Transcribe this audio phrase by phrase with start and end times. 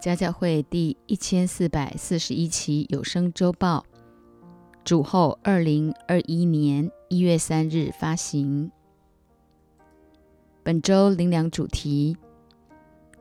[0.00, 3.84] 家教会第一千四百四十一期有声周报，
[4.84, 8.70] 主后二零二一年一月三日发行。
[10.62, 12.16] 本周灵粮主题：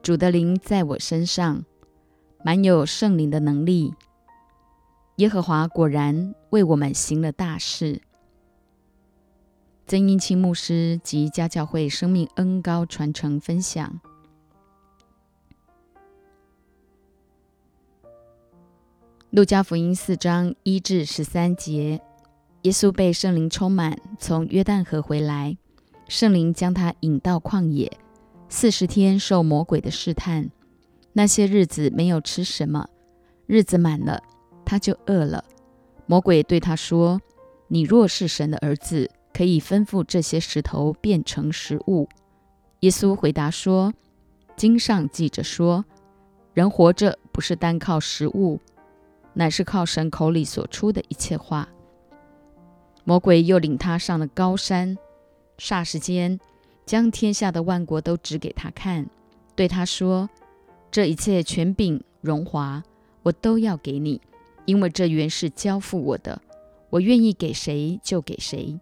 [0.03, 1.65] 主的灵在我身上，
[2.43, 3.95] 满有圣灵的能力。
[5.15, 8.03] 耶和华果然为我们行了大事。
[9.87, 13.99] 曾英清牧师及家教会生命恩高传承分享。
[19.29, 22.01] 路加福音四章一至十三节，
[22.61, 25.57] 耶稣被圣灵充满，从约旦河回来，
[26.07, 27.91] 圣灵将他引到旷野，
[28.47, 30.49] 四十天受魔鬼的试探。
[31.11, 32.87] 那些日子没有吃什么，
[33.47, 34.23] 日子满了，
[34.63, 35.43] 他就饿了。
[36.05, 37.19] 魔鬼对他说
[37.67, 42.07] ：“你若是神的儿子，可以吩咐这些石头变成食物。”
[42.79, 43.93] 耶稣回答说
[44.55, 45.83] ：“经上记着说，
[46.53, 48.61] 人活着不是单靠食物。”
[49.37, 51.69] 乃是靠神口里所出的一切话。
[53.03, 54.97] 魔鬼又领他上了高山，
[55.59, 56.39] 霎时间
[56.87, 59.07] 将天下的万国都指给他看，
[59.55, 60.27] 对他说
[60.89, 62.81] ：“这一切权柄、荣华，
[63.21, 64.19] 我都要给你，
[64.65, 66.41] 因为这原是交付我的，
[66.89, 68.79] 我愿意给谁就给谁。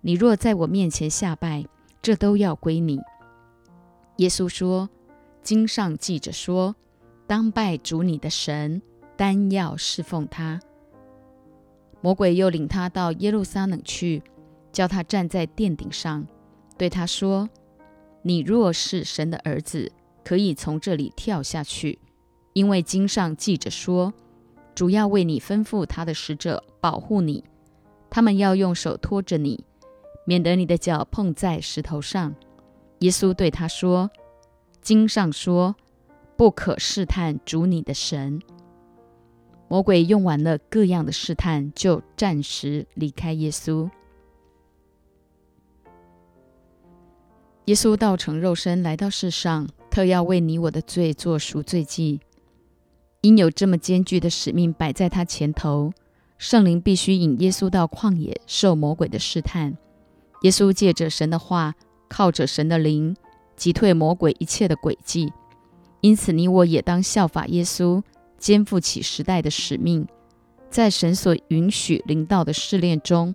[0.00, 1.66] 你若在我面前下拜，
[2.00, 2.98] 这都要归你。”
[4.16, 4.88] 耶稣说
[5.44, 6.74] ：“经上记着说，
[7.26, 8.80] 当拜主你的神。”
[9.18, 10.60] 单要侍奉他，
[12.00, 14.22] 魔鬼又领他到耶路撒冷去，
[14.70, 16.24] 叫他站在殿顶上，
[16.76, 17.50] 对他说
[18.22, 19.90] ：“你若是神的儿子，
[20.24, 21.98] 可以从这里跳下去，
[22.52, 24.14] 因为经上记着说，
[24.72, 27.42] 主要为你吩咐他的使者保护你，
[28.08, 29.64] 他们要用手托着你，
[30.24, 32.36] 免得你的脚碰在石头上。”
[33.00, 34.12] 耶稣对他说
[34.80, 35.74] ：“经上说，
[36.36, 38.40] 不可试探主你的神。”
[39.68, 43.88] 魔鬼用完了各样的试探，就暂时离开耶稣。
[47.66, 52.20] 耶稣道成肉身来到世上，特要为你我的罪做赎罪祭。
[53.20, 55.92] 因有这么艰巨的使命摆在他前头，
[56.38, 59.76] 圣灵必须引耶稣到旷野受魔鬼的试探。
[60.42, 61.74] 耶稣借着神的话，
[62.08, 63.14] 靠着神的灵，
[63.54, 65.30] 击退魔鬼一切的诡计。
[66.00, 68.02] 因此，你我也当效法耶稣。
[68.38, 70.06] 肩负起时代的使命，
[70.70, 73.34] 在神所允许领导的试炼中，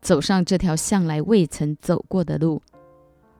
[0.00, 2.62] 走上这条向来未曾走过的路。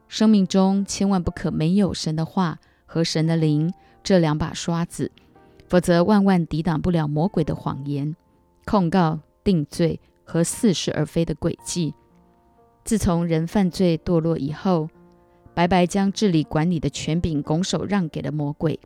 [0.08, 3.72] 生命中千万不可没有神的话和神的灵
[4.02, 5.10] 这两把刷子，
[5.68, 8.14] 否则万万抵挡不了魔鬼的谎言、
[8.66, 11.94] 控告、定罪和似是而非的诡计。
[12.84, 14.88] 自从人犯罪堕落以后，
[15.54, 18.78] 白白将治理管理的权柄拱手让给了魔鬼。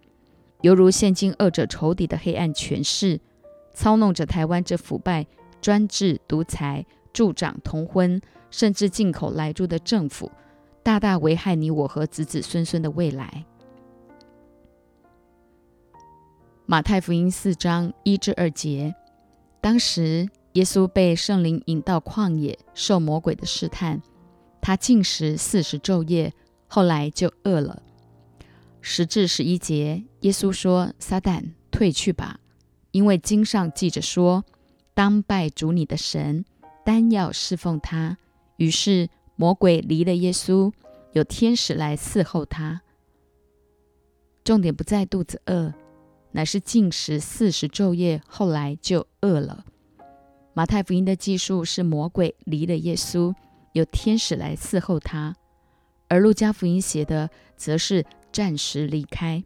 [0.63, 3.21] 犹如现今二者仇敌的黑暗权势，
[3.75, 5.27] 操弄着台湾这腐败、
[5.61, 10.31] 专制、独裁、助长同婚，甚至进口来猪的政府，
[10.83, 13.45] 大大危害你我和子子孙孙的未来。
[16.65, 18.95] 马太福音四章一至二节，
[19.61, 24.01] 当时耶稣被圣灵引到旷野，受魔鬼的试探，
[24.61, 26.33] 他禁食四十昼夜，
[26.67, 27.83] 后来就饿了。
[28.89, 31.43] 十至十一节，耶稣说：“撒旦，
[31.73, 32.39] 退去吧，
[32.93, 34.45] 因为经上记着说，
[34.95, 36.45] 当拜主你的神，
[36.85, 38.17] 单要侍奉他。”
[38.59, 40.73] 于是魔鬼离了耶稣，
[41.15, 42.81] 有天使来伺候他。
[44.45, 45.75] 重点不在肚子饿，
[46.31, 49.65] 乃是禁食四十昼夜，后来就饿了。
[50.55, 53.35] 马太福音的记述是魔鬼离了耶稣，
[53.73, 55.35] 有天使来伺候他，
[56.09, 58.05] 而路加福音写的则是。
[58.33, 59.43] 暂时离开，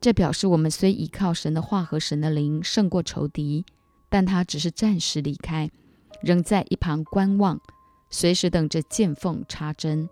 [0.00, 3.64] 这表示我们虽依靠神的话和神的灵胜过仇敌，
[4.08, 5.68] 但他只是暂时离开，
[6.22, 7.60] 仍在一旁观望，
[8.10, 10.08] 随时等着见缝插针。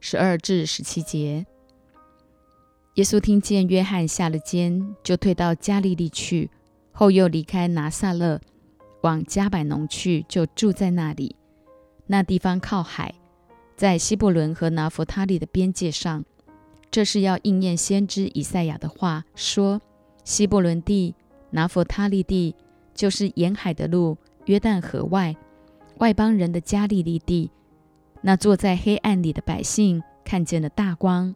[0.00, 1.44] 十二至十七节，
[2.94, 6.50] 耶稣听见约翰下了监，就退到加利利去，
[6.92, 8.40] 后又离开拿撒勒，
[9.02, 11.36] 往加百农去，就住在那里。
[12.10, 13.14] 那地方靠海。
[13.76, 16.24] 在希伯伦和拿佛他利的边界上，
[16.90, 19.80] 这是要应验先知以赛亚的话，说：
[20.24, 21.14] 希伯伦地、
[21.50, 22.56] 拿佛他利地，
[22.94, 25.36] 就是沿海的路，约旦河外，
[25.98, 27.48] 外邦人的加利利地。
[28.20, 31.32] 那坐在黑暗里的百姓看见了大光，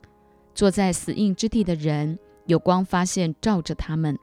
[0.57, 4.19] 坐在死荫之地的人有光发现照着他们。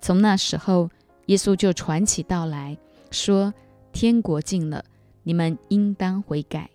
[0.00, 0.88] 从那时候，
[1.26, 2.76] 耶稣就传起道来
[3.10, 3.52] 说：
[3.92, 4.82] 天国近了，
[5.22, 6.70] 你们应当悔改。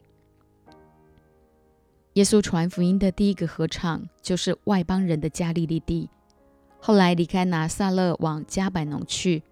[2.13, 6.09] 耶稣传福音的第一个合唱就是外邦人的加利利地。
[6.79, 9.43] 后来离开拿撒勒往加百农去，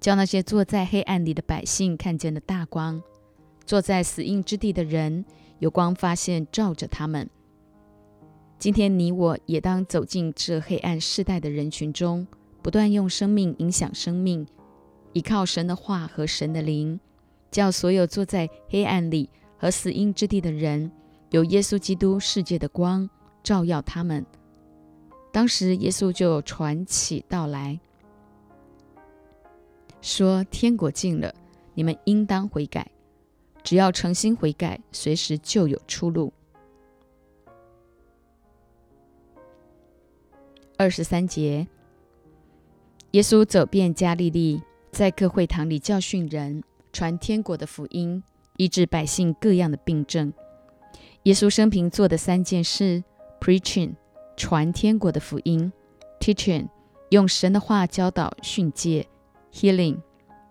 [0.00, 3.00] 叫那些坐在黑暗里的百姓看见了大光；
[3.64, 5.24] 坐在死荫之地的人
[5.58, 7.28] 有光发现照着他们。
[8.58, 12.26] 今天你我也当走进这黑暗世代的人群中，
[12.60, 14.46] 不断用生命影响生命，
[15.12, 16.98] 依靠神的话和神的灵，
[17.50, 20.90] 叫所有坐在黑暗里和死荫之地的人，
[21.30, 23.08] 有耶稣基督世界的光
[23.42, 24.24] 照耀他们。
[25.32, 27.78] 当时耶稣就传起道来
[30.00, 31.34] 说：“天国近了，
[31.74, 32.90] 你们应当悔改。
[33.62, 36.32] 只要诚心悔改，随时就有出路。”
[40.78, 41.66] 二十三节，
[43.10, 44.62] 耶稣走遍加利利，
[44.92, 46.62] 在各会堂里教训人，
[46.92, 48.22] 传天国的福音，
[48.56, 50.32] 医治百姓各样的病症。
[51.24, 53.02] 耶稣生平做的三件事
[53.40, 53.94] ：preaching，
[54.36, 55.72] 传天国的福音
[56.20, 56.68] ；teaching，
[57.10, 59.06] 用神的话教导训诫
[59.52, 59.98] ；healing，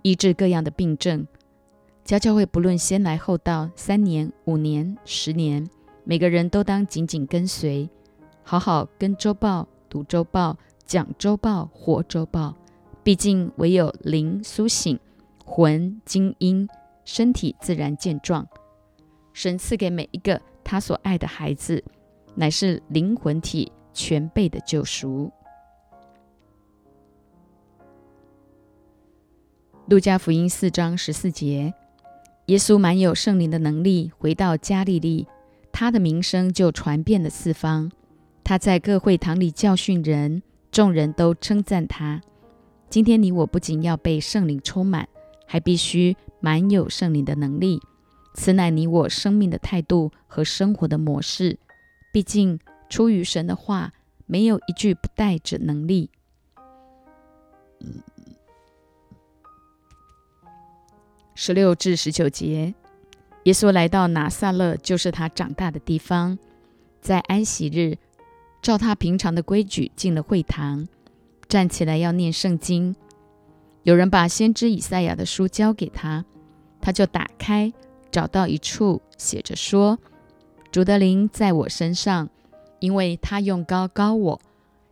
[0.04, 1.28] 医治各样的病症。
[2.04, 5.68] 教教会不论先来后到，三年、五年、十年，
[6.04, 7.90] 每个人都当紧紧跟随，
[8.44, 9.68] 好好跟周报。
[9.90, 12.54] 读周报，讲周报，活周报。
[13.04, 15.00] 毕竟唯有灵苏醒，
[15.50, 16.68] 魂精英，
[17.06, 18.46] 身体自然健壮。
[19.32, 21.82] 神赐给每一个他所爱的孩子，
[22.36, 25.32] 乃是灵魂体全备的救赎。
[29.88, 31.74] 路加福音四章十四节，
[32.48, 35.26] 耶稣满有圣灵的能力，回到加利利，
[35.72, 37.90] 他的名声就传遍了四方。
[38.44, 42.22] 他在各会堂里教训人，众人都称赞他。
[42.90, 45.08] 今天你我不仅要被圣灵充满，
[45.48, 47.82] 还必须满有圣灵的能力。
[48.36, 51.58] 此乃你我生命的态度和生活的模式。
[52.14, 53.94] 毕竟出于神的话，
[54.28, 56.12] 没有一句不带着能力。
[61.34, 62.74] 十六至十九节，
[63.44, 66.38] 耶稣来到拿撒勒，就是他长大的地方，
[67.02, 67.98] 在安息日。
[68.60, 70.88] 照他平常的规矩进了会堂，
[71.48, 72.96] 站起来要念圣经。
[73.88, 76.26] 有人把先知以赛亚的书交给他，
[76.82, 77.72] 他就打开，
[78.12, 79.98] 找到一处写着说
[80.70, 82.28] ：“主的灵在我身上，
[82.80, 84.42] 因为他用高高我，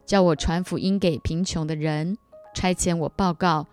[0.06, 2.18] 叫我传福音给贫穷的人，
[2.54, 3.68] 差遣我报告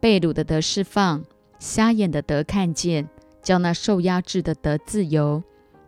[0.00, 1.24] 被掳的得释放，
[1.60, 3.08] 瞎眼的得看见，
[3.44, 5.44] 叫那受压制的得自由，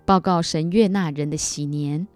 [0.07, 2.07] 报告神悦纳人的喜年。”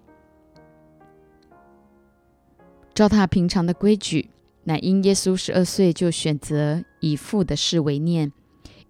[2.94, 4.30] 照他平常的规矩，
[4.64, 8.32] 乃因耶稣十二岁就选择以父的事为念，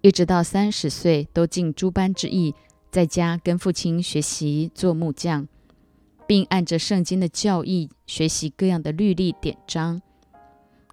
[0.00, 2.54] 一直到三十岁都尽诸般之意，
[2.90, 5.48] 在家跟父亲学习做木匠，
[6.26, 10.02] 并按着圣经的教义学习各样的律例典章。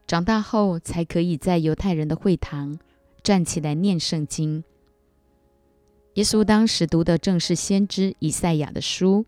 [0.07, 2.79] 长大后才可以在犹太人的会堂
[3.21, 4.63] 站起来念圣经。
[6.15, 9.25] 耶稣当时读的正是先知以赛亚的书。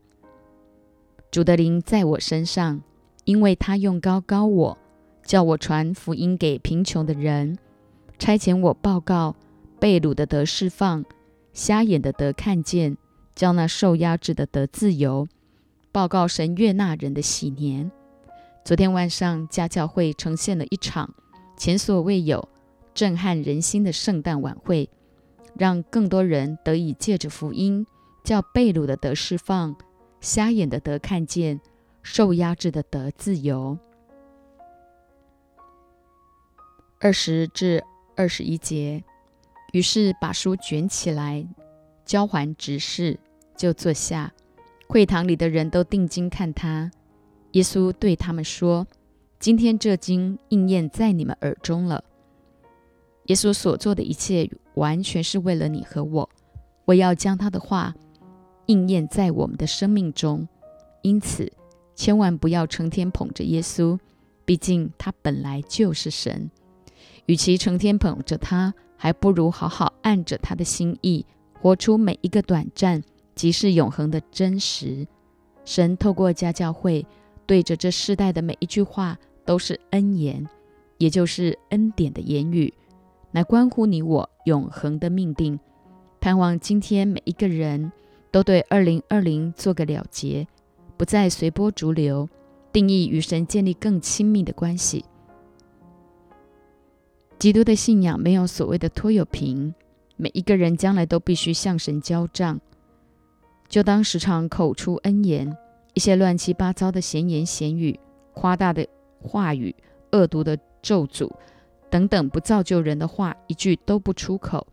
[1.30, 2.82] 主的灵在我身上。
[3.24, 4.78] 因为他用高高我，
[5.32, 7.58] 叫我传福音给贫穷的人，
[8.20, 9.34] 差遣我报告
[9.80, 11.06] 被掳的得释放，
[11.54, 12.98] 瞎眼的得看见，
[13.34, 15.26] 叫那受压制的得自由，
[15.90, 17.90] 报告神悦纳人的喜年。
[18.66, 21.10] 昨天晚上家教会呈现了一场
[21.56, 22.50] 前所未有、
[22.94, 24.90] 震撼人心的圣诞晚会，
[25.56, 27.88] 让更多人得以借着福音，
[28.26, 29.74] 叫被掳的得释放，
[30.20, 31.62] 瞎眼的得看见。
[32.04, 33.78] 受压制的得自由。
[37.04, 37.84] 二十至
[38.16, 39.04] 二十一节，
[39.74, 41.44] 于是把书卷起来，
[42.06, 43.20] 交还执事，
[43.58, 44.32] 就坐下。
[44.88, 46.92] 会堂里的人都定睛看他。
[47.54, 48.86] 耶稣对他们说
[49.40, 52.04] ：“今天这经应验在你们耳中了。”
[53.26, 56.30] 耶稣所做的一切，完全是为了你和我。
[56.86, 57.96] 我要将他的话
[58.68, 60.48] 应验在我们的生命中，
[61.02, 61.52] 因此。
[61.96, 63.98] 千万不要成天捧着耶稣，
[64.46, 66.52] 毕竟他本来就是神。
[67.26, 71.26] 与其成天捧着他，还不如好好按着他的心意，
[71.60, 73.02] 活出每一个短暂
[73.36, 75.08] 即是永恒的真实。
[75.64, 77.06] 神透过家教会，
[77.46, 80.48] 对着这世代的每一句话，都是恩言，
[80.98, 82.74] 也就是恩典的言语，
[83.32, 85.60] 乃关乎你我永恒的命定。
[86.20, 87.92] 盼望今天每一个人
[88.32, 90.48] 都对二零二零做个了结。
[90.98, 92.30] 不再随波逐流，
[92.72, 95.04] 定义与神建立更亲密的关系。
[97.42, 99.74] 基督的信仰没有所谓的拖油瓶，
[100.16, 102.62] 每一个人将来都必须向神交账。
[103.68, 105.58] 就当时常口出恩言，
[105.96, 108.00] 一些乱七八糟的闲言闲语、
[108.36, 108.88] 夸大的
[109.20, 109.76] 话语、
[110.12, 111.32] 恶毒的咒诅
[111.90, 114.68] 等等不造就人的话，一句都不出口，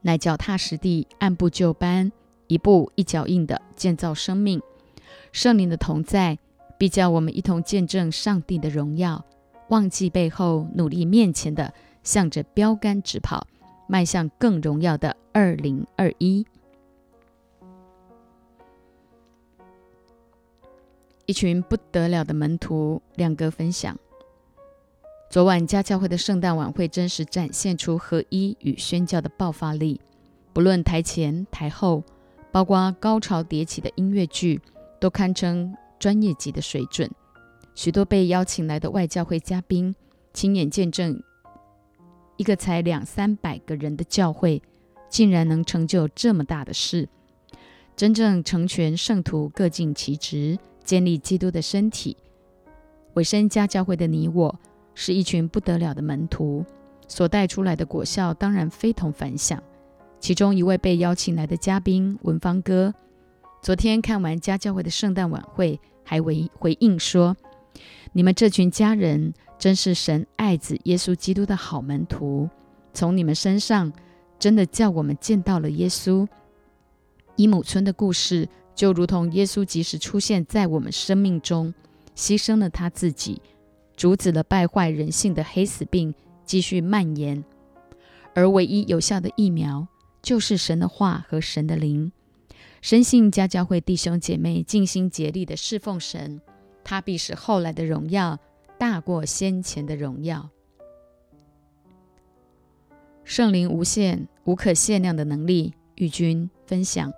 [0.00, 2.10] 乃脚踏实地、按部就班、
[2.48, 4.60] 一步一脚印的建造生命。
[5.30, 6.40] 圣灵的同在，
[6.76, 9.24] 必叫我们一同见证上帝的荣耀，
[9.68, 11.72] 忘记背后，努力面前的，
[12.02, 13.46] 向着标杆直跑，
[13.86, 16.46] 迈向更荣耀的二零二一。
[21.26, 23.94] 一群不得了的门徒，亮哥分享：
[25.28, 30.00] 昨晚家教会的圣诞晚会，真实展现出合一与宣教的爆发力。
[30.54, 32.02] 不论台前台后，
[32.50, 34.58] 包括高潮迭起的音乐剧，
[34.98, 37.10] 都堪称专业级的水准。
[37.78, 39.94] 许多被邀请来的外教会嘉宾，
[40.32, 41.22] 亲眼见证
[42.36, 44.60] 一个才两三百个人的教会，
[45.08, 47.08] 竟然能成就这么大的事。
[47.94, 50.58] 真正成全圣徒，各尽其职。
[50.82, 52.16] 建立基督的身体，
[53.14, 54.58] 委身家教会的你我，
[54.94, 56.64] 是一群不得了的门徒，
[57.06, 59.62] 所带出来的果效当然非同凡响。
[60.18, 62.92] 其中一位被邀请来的嘉宾文芳哥，
[63.62, 67.36] 昨天看完家教会的圣诞晚会，还回回应说
[68.12, 72.48] ：“你们这群家人真是神爱子耶稣基督的好门徒，
[72.92, 73.92] 从你们身上
[74.38, 76.26] 真的叫我们见到了耶稣。”
[77.36, 78.48] 伊姆村的故事。
[78.78, 81.74] 就如同耶稣即使出现在我们生命中，
[82.14, 83.42] 牺牲了他自己，
[83.96, 87.42] 阻止了败坏人性的黑死病继续蔓延。
[88.36, 89.88] 而唯一有效的疫苗，
[90.22, 92.12] 就是神的话和神的灵。
[92.80, 96.40] 深信家教会弟兄姐妹尽心竭力的侍奉神，
[96.88, 98.38] 他必使后来的荣耀
[98.78, 100.48] 大过先前的荣耀。
[103.24, 107.12] 圣灵无限、无可限量的能力，与君分享。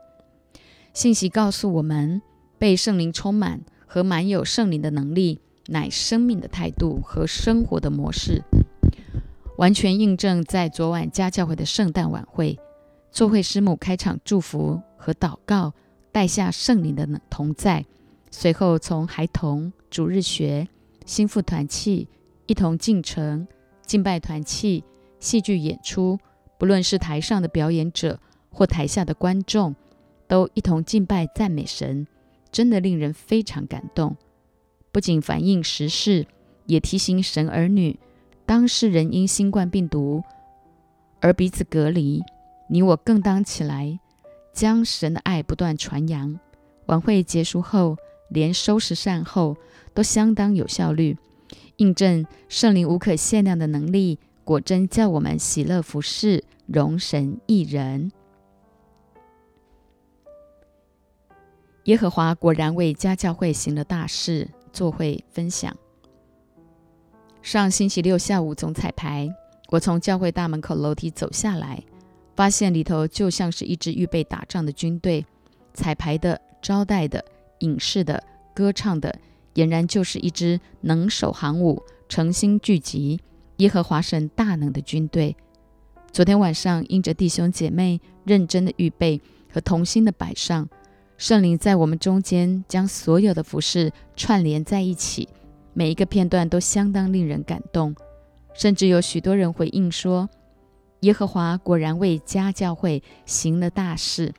[0.93, 2.21] 信息告诉我们，
[2.59, 8.43] 被圣灵充满和满有圣灵的能力，乃生命的态度和生活的模式，
[9.57, 12.59] 完全印证在昨晚家教会的圣诞晚会，
[13.13, 15.73] 作会师母开场祝福和祷告，
[16.11, 17.87] 带下圣灵的同在。
[18.31, 20.67] 随后从孩童主日学、
[21.05, 22.09] 心腹团契、
[22.47, 23.47] 一同进城、
[23.85, 24.85] 敬拜团契、
[25.19, 26.19] 戏剧演出，
[26.59, 28.19] 不论是台上的表演者
[28.51, 29.75] 或台下的观众。
[30.29, 32.07] 都一同敬拜赞美神，
[32.53, 34.17] 真的令人非常感动。
[34.93, 36.25] 不仅反映时事，
[36.67, 37.99] 也提醒神儿女：
[38.47, 40.23] 当世人因新冠病毒
[41.21, 42.23] 而彼此隔离，
[42.69, 43.99] 你我更当起来，
[44.53, 46.39] 将神的爱不断传扬。
[46.87, 47.97] 晚会结束后，
[48.31, 49.57] 连收拾善后
[49.93, 51.17] 都相当有效率，
[51.77, 58.11] 印证圣灵无可限量的能力，果真叫我们喜乐服侍，容神一人。
[61.85, 65.77] 耶和华果然为家教会行了大事，做会分享。
[67.43, 69.29] 上星期六下午总彩排，
[69.71, 71.83] 我从教会大门口楼梯走下来，
[72.37, 75.25] 发现里头就像是一支预备打仗的军队，
[75.73, 77.25] 彩排的、招待的、
[77.61, 79.19] 影视的、歌唱的，
[79.55, 83.21] 俨然就是一支能手行武、诚心聚集
[83.57, 85.35] 耶和华神大能的军队。
[86.13, 89.21] 昨天晚上，因着弟兄姐妹认真的预备
[89.53, 90.69] 和同心的摆上。
[91.17, 95.29] 圣灵在我们中间将所有的服饰串联在一起，
[95.75, 97.95] 每一个片段都相当令人感动，
[98.55, 100.31] 甚至有许多人回应说
[101.01, 104.33] ：“耶和华果然为家教会行了大事。”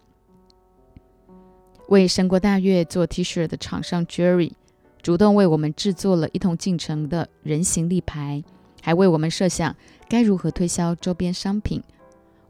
[1.91, 4.53] 为神国大悦做 T 恤的厂商 Jerry
[5.01, 8.41] 主动为我们制作了一同进城的人形立牌，
[8.81, 9.75] 还为我们设想
[10.07, 11.83] 该如何推销周边商品。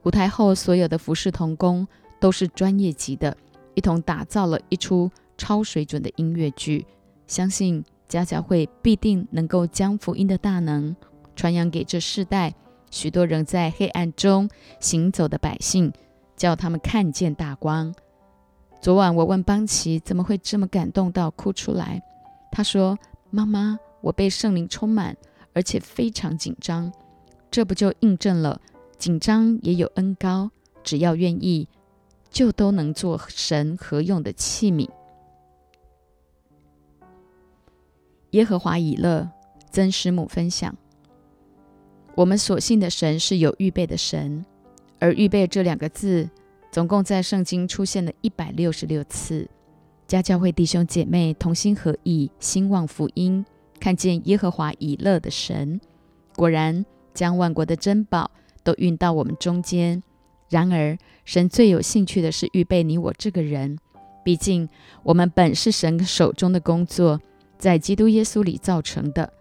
[0.03, 1.88] 舞台后所有的服饰童工
[2.19, 3.36] 都是专业级的。
[3.74, 6.86] 一同打造了一出超水准的音乐剧，
[7.25, 10.95] 相信家教会必定能够将福音的大能
[11.36, 12.53] 传扬给这世代
[12.91, 14.48] 许多仍在黑暗中
[14.79, 15.91] 行走的百姓，
[16.38, 17.91] 叫他们看见大光。
[18.81, 22.01] 昨晚我问邦奇怎么会这么感动到哭出来，
[22.51, 22.97] 他说
[23.29, 25.15] ：“妈妈，我被圣灵充满，
[25.53, 26.91] 而且非常紧张。
[27.51, 28.59] 这不就印证了
[28.97, 30.50] 紧张也有恩高，
[30.83, 31.67] 只要愿意。”
[32.31, 34.89] 就都能做神合用的器皿。
[38.29, 39.29] 耶和华以勒
[39.69, 40.73] 曾师母分享：
[42.15, 44.45] 我们所信的神是有预备的神，
[44.97, 46.29] 而“预备”这两个字，
[46.71, 49.47] 总共在圣经出现了一百六十六次。
[50.07, 53.45] 家教会弟兄姐妹同心合意，兴旺福音，
[53.79, 55.79] 看见耶和华以勒的神，
[56.35, 58.31] 果然将万国的珍宝
[58.63, 60.01] 都运到我们中间。
[60.49, 63.77] 然而，神最有兴趣的是预备你我这个人，
[64.23, 64.67] 毕竟
[65.03, 67.19] 我们本是神手中的工作，
[67.57, 69.31] 在基督耶稣里造成的。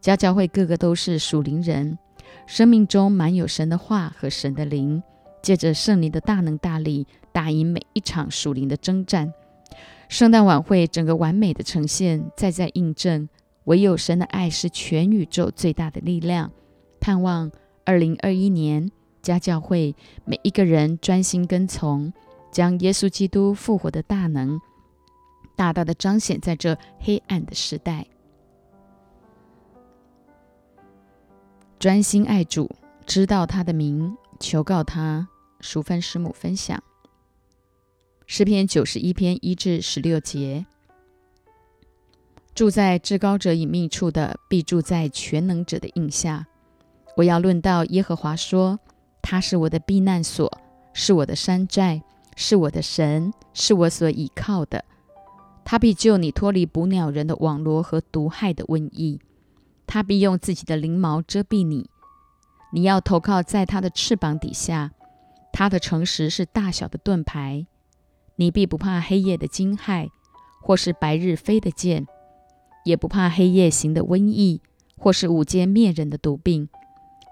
[0.00, 1.98] 家教会个个都是属灵人，
[2.46, 5.02] 生命中满有神的话和神的灵，
[5.42, 9.32] 借着圣灵的大能大力，打赢每一场属灵的征战。
[10.08, 13.28] 圣诞晚会整个完美的呈现，再再印证，
[13.64, 16.50] 唯有神的爱是全宇宙最大的力量。
[17.00, 17.50] 盼望
[17.84, 18.90] 二零二一年
[19.22, 19.94] 家教会
[20.24, 22.12] 每一个人专心跟从，
[22.50, 24.60] 将耶稣基督复活的大能
[25.56, 28.06] 大大的彰显在这黑暗的时代。
[31.78, 32.70] 专心爱主，
[33.06, 35.29] 知道他的名，求告他。
[35.60, 36.82] 淑芬师母分享
[38.26, 40.64] 诗篇九十一篇一至十六节：
[42.54, 46.46] 住在至高者隐秘处的，必住在全能者的印下。
[47.16, 48.78] 我要论到耶和华说：
[49.20, 50.60] 他是我的避难所，
[50.92, 52.02] 是我的山寨，
[52.36, 54.84] 是我的神，是我所倚靠的。
[55.64, 59.20] 他必救你脱离捕鸟人的网罗和毒害的瘟疫。
[59.86, 61.90] 他必用自己的翎毛遮蔽你，
[62.72, 64.92] 你要投靠在他的翅膀底下。
[65.52, 67.66] 他的诚实是大小的盾牌，
[68.36, 70.08] 你必不怕黑夜的惊骇，
[70.62, 72.06] 或是白日飞的箭，
[72.84, 74.60] 也不怕黑夜行的瘟疫，
[74.96, 76.68] 或是午间灭人的毒病。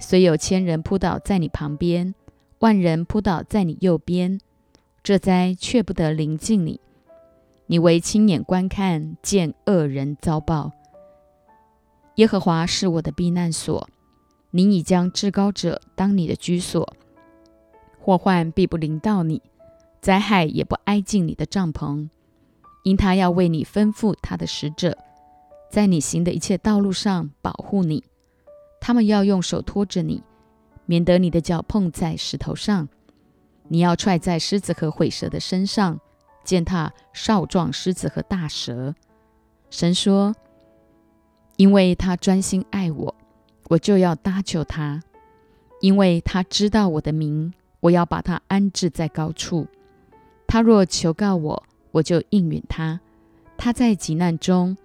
[0.00, 2.14] 虽有千人扑倒在你旁边，
[2.58, 4.40] 万人扑倒在你右边，
[5.02, 6.80] 这灾却不得临近你。
[7.66, 10.72] 你唯亲眼观看，见恶人遭报。
[12.16, 13.88] 耶和华是我的避难所，
[14.50, 16.96] 你已将至高者当你的居所，
[18.08, 19.42] 祸患必不临到你，
[20.00, 22.08] 灾害也不挨近你的帐篷，
[22.82, 24.96] 因他要为你吩咐他的使者，
[25.70, 28.02] 在你行的一切道路上保护你。
[28.80, 30.22] 他们要用手托着你，
[30.86, 32.88] 免得你的脚碰在石头上。
[33.64, 36.00] 你要踹在狮子和毁蛇的身上，
[36.44, 38.94] 践踏少壮狮子和大蛇。
[39.68, 40.34] 神说。
[41.58, 43.14] 因为他专心爱我，
[43.68, 45.00] 我就要搭救他；
[45.82, 49.66] 因为他知道我的名，我要把他安置在高处。
[50.46, 53.00] 他若求告我，我就应允他。
[53.56, 54.76] 他在急难中，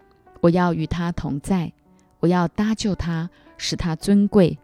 [0.41, 1.71] 我要与他同在；
[2.19, 4.57] 我要搭救他，使他尊贵；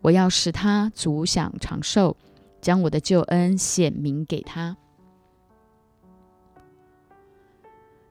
[0.00, 2.16] 我要使他足享长寿，
[2.60, 4.76] 将我的救恩显明给他。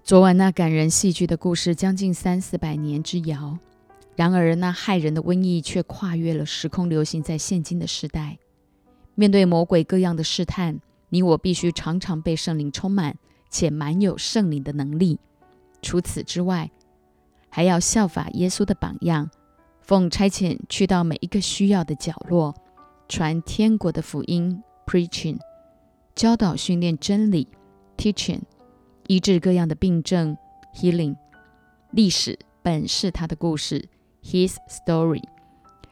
[0.04, 3.58] 昨晚那感人戏剧的故事，将近三四百年之遥。
[4.16, 8.38] 然而，那害人的瘟疫却跨越了时空，流行在现今的时代。
[9.16, 13.16] 面对魔鬼各样的试探，你我必须常常被圣灵充满，
[13.50, 15.20] 且满有圣灵的能力。
[15.82, 16.72] 除此之外，
[17.50, 19.30] 还要效法耶稣的榜样，
[19.82, 22.56] 奉差遣去到每一个需要的角落，
[23.08, 25.38] 传天国的福音 （preaching），
[26.16, 27.48] 教导训练真理
[27.98, 28.42] （teaching）。
[29.08, 30.38] 医治各样的病症
[30.74, 31.16] ，healing。
[31.92, 33.90] 历史本是他的故事
[34.24, 35.22] ，his story。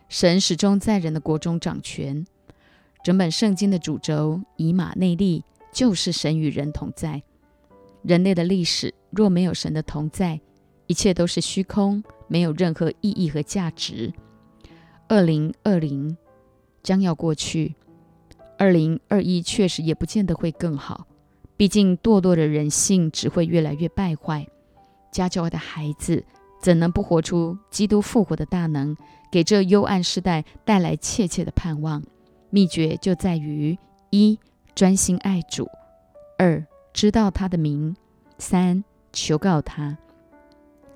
[0.08, 2.26] 神始终在人的国中掌权。
[3.04, 7.22] 整本圣经的主轴以马内利，就是神与人同在。
[8.04, 10.40] 人类的历史若没有神的同在，
[10.88, 14.14] 一切都是虚空，没有任何意义和价值。
[15.08, 16.16] 二零二零
[16.84, 17.76] 将要过去，
[18.58, 21.08] 二零二一确实也不见得会更好。
[21.58, 24.48] 毕竟，堕落的人性只会越来越败坏。
[25.12, 26.24] 家教的孩子
[26.62, 28.96] 怎能不活出基督复活的大能，
[29.32, 32.02] 给这幽暗时代带来切切的盼望？
[32.52, 33.78] 秘诀就在于：
[34.12, 34.38] 一、
[34.76, 35.66] 专心爱主；
[36.38, 37.96] 二、知道他的名；
[38.38, 39.98] 三、求告他。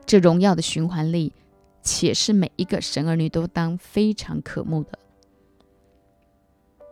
[0.05, 1.33] 这荣耀的循环里，
[1.81, 4.99] 且是每一个神儿女都当非常渴慕的。《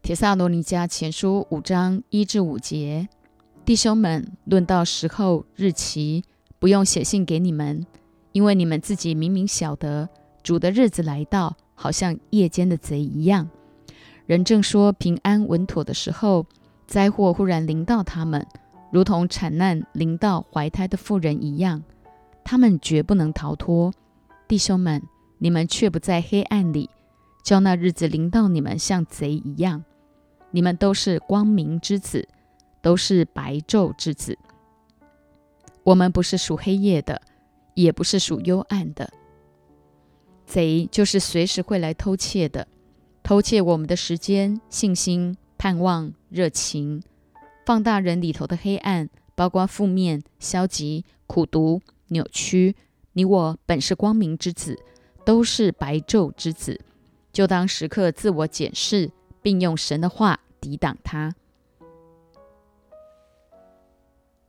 [0.00, 3.08] 铁萨罗尼迦前书》五章一至五节，
[3.64, 6.22] 弟兄们，论到时候日期，
[6.58, 7.84] 不用写信给你们，
[8.32, 10.08] 因为你们自己明明晓得，
[10.42, 13.50] 主的日子来到，好像夜间的贼一样。
[14.28, 16.44] 人正说平安稳妥的时候，
[16.86, 18.46] 灾祸忽然临到他们，
[18.92, 21.82] 如同产难临到怀胎的妇人一样，
[22.44, 23.90] 他们绝不能逃脱。
[24.46, 25.02] 弟兄们，
[25.38, 26.90] 你们却不在黑暗里，
[27.42, 29.82] 叫那日子临到你们像贼一样。
[30.50, 32.28] 你们都是光明之子，
[32.82, 34.36] 都是白昼之子。
[35.84, 37.22] 我们不是属黑夜的，
[37.72, 39.10] 也不是属幽暗的。
[40.44, 42.68] 贼就是随时会来偷窃的，
[43.28, 47.02] 偷窃我们的时间、信心、盼望、热情，
[47.66, 52.74] 放大人里头的黑暗，包括负面、消极、苦毒、扭曲。
[53.12, 54.82] 你我本是光明之子，
[55.26, 56.80] 都是白昼之子，
[57.30, 59.10] 就当时刻自我检视。
[59.42, 61.34] 并用神的话抵挡他。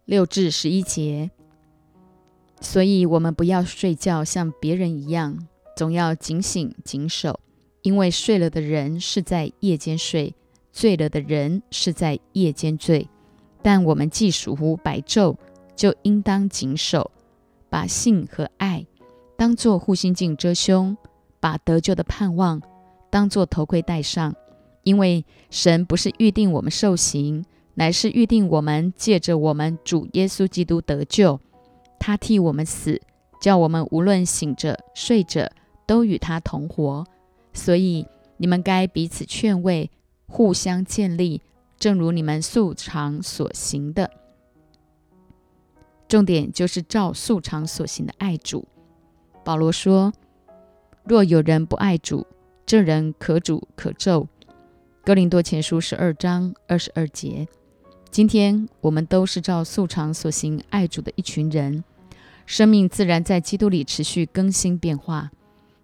[0.05, 1.31] 六至十一节。
[2.61, 7.41] 所以，我们不要睡觉，像别人一样，总要警醒谨守，
[7.81, 10.33] 因为睡了的人是在夜间睡，
[10.71, 13.07] 醉了的人是在夜间醉。
[13.61, 15.35] 但我们既属乎白昼，
[15.75, 17.11] 就应当谨守，
[17.69, 18.85] 把性和爱
[19.37, 20.95] 当作护心镜遮胸，
[21.39, 22.61] 把得救的盼望
[23.09, 24.35] 当作头盔戴上。
[24.83, 31.39] 因为神不是预定我们受刑，乃是预定我们借着我们主耶稣基督得救。
[31.99, 32.99] 他替我们死，
[33.41, 35.51] 叫我们无论醒着睡着，
[35.85, 37.05] 都与他同活。
[37.59, 39.91] 所以你们该彼此劝慰，
[40.27, 41.41] 互相建立，
[41.77, 44.09] 正如你们素常所行的。
[46.07, 48.65] 重点就是照素常所行的爱主。
[49.43, 50.13] 保罗说
[51.03, 52.25] ：“若有人不爱主，
[52.65, 54.29] 这人可主可咒。”
[55.03, 57.45] 哥林多前书十二章二十二节。
[58.09, 61.83] 今天我们都是照素常所行爱主的一群人，
[62.45, 65.29] 生命自然在基督里持续更新变化。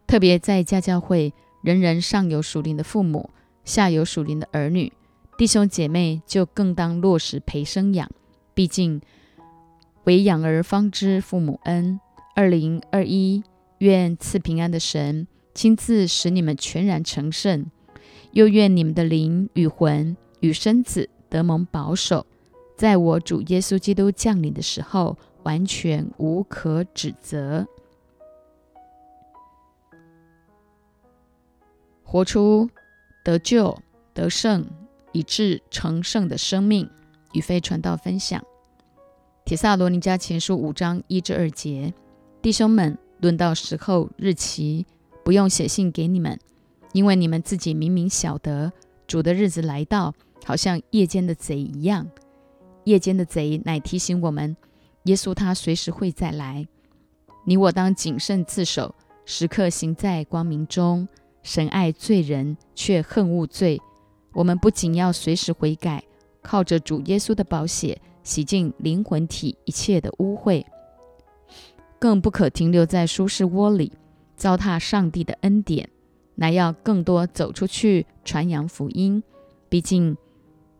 [0.07, 1.33] 特别在家教会，
[1.65, 3.31] 人人上有属灵的父母，
[3.63, 4.93] 下有属灵的儿女，
[5.35, 8.07] 弟兄姐妹就更当落实陪生养。
[8.53, 9.01] 毕竟
[10.03, 11.99] 为养儿方知父母恩。
[12.35, 13.43] 二零二一，
[13.79, 17.65] 愿赐平安的神亲自使你们全然成圣，
[18.33, 21.09] 又愿你们的灵与魂与身子。
[21.27, 22.27] 得蒙保守，
[22.77, 27.65] 在我主耶稣基督降临的时候，完全无可指责，
[32.05, 32.69] 活出
[33.25, 33.77] 得救、
[34.13, 34.65] 得胜
[35.11, 36.89] 以致成圣的生命。
[37.33, 38.39] 与非传道分享，
[39.43, 41.93] 《铁萨罗尼迦前书》五章一至二节，
[42.41, 44.85] 弟兄们，论到时候日期，
[45.25, 46.39] 不用写信给你们，
[46.93, 48.71] 因为你们自己明明晓得
[49.05, 50.13] 主的日子来到。
[50.45, 52.07] 好像夜间的贼一样，
[52.83, 54.55] 夜间的贼乃提醒我们，
[55.05, 56.67] 耶稣他随时会再来。
[57.45, 58.93] 你我当谨慎自守，
[59.25, 61.07] 时刻行在光明中。
[61.45, 63.79] 神爱罪人，却恨恶罪。
[64.33, 66.03] 我们不仅要随时悔改，
[66.41, 70.65] 靠着主耶稣的宝血洗净灵魂体一切的污秽，
[71.99, 73.93] 更不可停留在舒适窝里，
[74.35, 75.87] 糟蹋上帝的恩典，
[76.33, 79.21] 乃要更多走出去传扬福音。
[79.69, 80.17] 毕竟。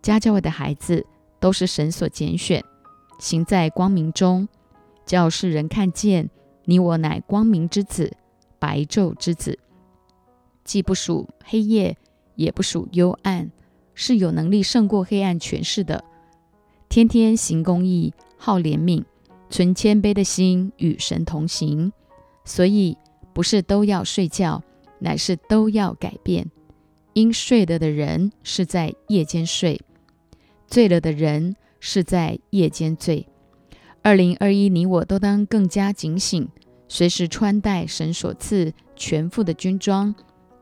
[0.01, 1.03] 家教会的孩子
[1.39, 2.63] 都是神所拣选，
[3.17, 4.47] 行在光明中，
[5.03, 6.29] 叫世人看见
[6.65, 8.15] 你我乃光明之子，
[8.59, 9.57] 白昼之子，
[10.65, 11.95] 既不属黑夜，
[12.35, 13.49] 也不属幽暗，
[13.93, 16.03] 是有能力胜过黑暗权势的。
[16.89, 19.05] 天天行公义，好怜悯，
[19.49, 21.93] 存谦卑的心，与神同行。
[22.43, 22.97] 所以
[23.33, 24.61] 不是都要睡觉，
[24.99, 26.49] 乃是都要改变。
[27.13, 29.79] 因睡了的人是在夜间睡。
[30.67, 33.27] 醉了的人是在夜间醉。
[34.01, 36.47] 二零二一，你我都当更加警醒，
[36.87, 40.13] 随时穿戴神所赐全副的军装，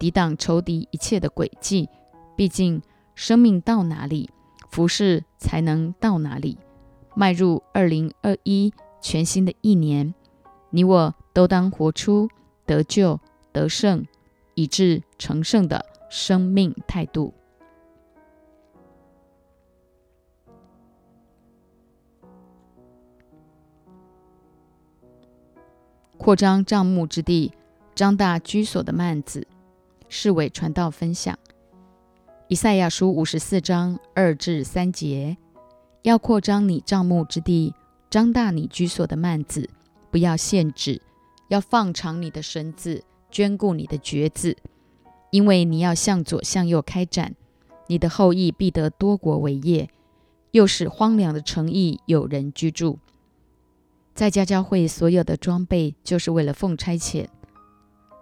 [0.03, 1.87] 抵挡仇敌一切的诡计。
[2.35, 2.81] 毕竟，
[3.15, 4.29] 生命到哪里，
[4.69, 6.57] 服饰才能到哪里。
[7.15, 10.13] 迈入二零二一全新的一年，
[10.71, 12.27] 你我都当活出
[12.65, 13.17] 得救、
[13.53, 14.05] 得胜，
[14.55, 17.33] 以致成圣的生命态度。
[26.17, 27.53] 扩张帐幕之地，
[27.95, 29.47] 张大居所的幔子，
[30.13, 31.35] 是为传道分享。
[32.47, 35.35] 以赛亚书五十四章二至三节，
[36.03, 37.73] 要扩张你帐幕之地，
[38.11, 39.67] 张大你居所的幔子，
[40.11, 41.01] 不要限制，
[41.47, 44.55] 要放长你的绳子，眷顾你的橛子，
[45.31, 47.33] 因为你要向左向右开展，
[47.87, 49.89] 你的后裔必得多国为业，
[50.51, 52.99] 又使荒凉的城邑有人居住。
[54.13, 57.25] 在家教会所有的装备，就是为了奉差遣。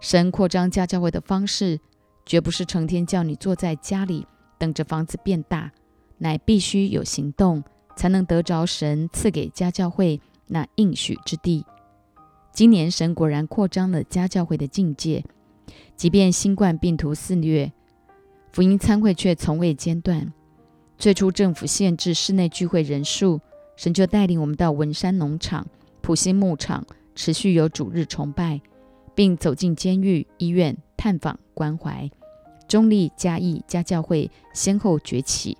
[0.02, 1.78] 神扩张家教会的方式，
[2.26, 4.26] 绝不是成天叫你坐在家里
[4.58, 5.70] 等着房子变大，
[6.18, 7.62] 乃必须有行动，
[7.96, 11.64] 才能得着神赐给家教会那应许之地。
[12.52, 15.24] 今年神果然扩张了家教会的境界，
[15.96, 17.72] 即便新冠病毒肆虐，
[18.50, 20.32] 福音参会却从未间断。
[20.98, 23.40] 最初政府限制室内聚会人数，
[23.76, 25.64] 神就带领我们到文山农场。
[26.00, 26.84] 普兴牧场
[27.14, 28.60] 持续有主日崇拜，
[29.14, 32.10] 并走进监狱、医院探访关怀。
[32.68, 35.58] 中立嘉义家教会先后崛起，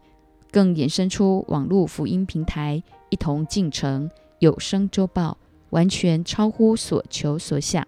[0.50, 5.36] 更衍生出网络福音平台一同进城有声周报，
[5.70, 7.86] 完全超乎所求所想。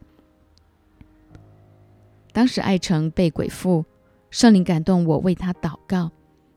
[2.33, 3.85] 当时爱城被鬼附，
[4.31, 6.11] 圣灵感动我为他祷告，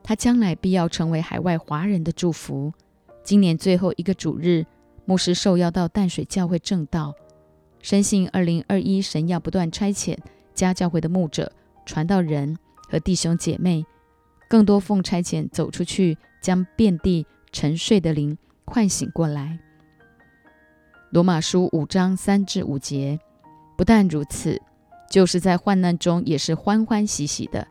[0.04, 2.74] 他将来必要成为海外华人的祝福。
[3.24, 4.66] 今年最后一个主日，
[5.06, 7.14] 牧师受邀到淡水教会正道，
[7.88, 10.18] 深信二零二一神要不断差遣
[10.54, 11.50] 家教会的牧者、
[11.86, 12.58] 传道人
[12.90, 13.86] 和弟兄姐妹，
[14.50, 19.58] 更多奉差遣走出去，将遍地沉睡的灵唤醒过来。
[21.12, 23.18] 罗马书五章三至五节，
[23.78, 24.62] 不但如此，
[25.10, 27.66] 就是在患难中也是欢欢喜喜的，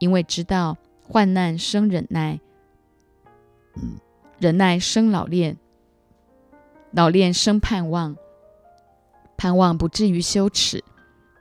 [0.00, 2.40] 因为知道患难生忍耐。
[4.40, 5.56] 忍耐生老练，
[6.90, 8.16] 老练生盼望，
[9.36, 10.82] 盼望不至于羞耻，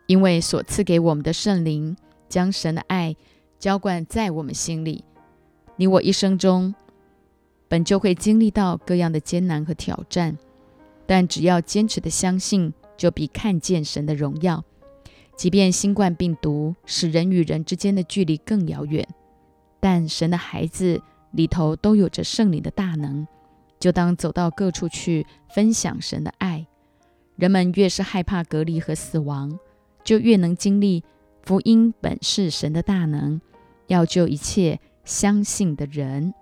[0.08, 1.96] 因为所赐给我们的圣灵
[2.28, 3.16] 将神的爱
[3.60, 5.04] 浇灌在我们心里。
[5.76, 6.74] 你我一生中
[7.68, 10.38] 本就会经历到各样的艰难和挑战，
[11.06, 14.64] 但只要坚持的相信，就比看见神的荣耀。
[15.36, 19.08] 即便新冠病毒使人与人之间的距离更遥远，
[19.80, 21.02] 但神的孩子。
[21.34, 23.26] 里头都有着圣灵的大能，
[23.80, 26.68] 就当走到各处去分享神的爱。
[27.36, 29.58] 人们越是害怕隔离和死亡，
[30.04, 31.04] 就越能经历
[31.44, 33.42] 福音本是神的大能，
[33.88, 36.34] 要救一切相信的人。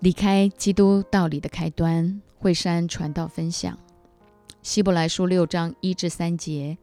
[0.00, 3.78] 离开基督道理的开端，惠山传道分享，
[4.60, 6.76] 希伯来书六章一至三节。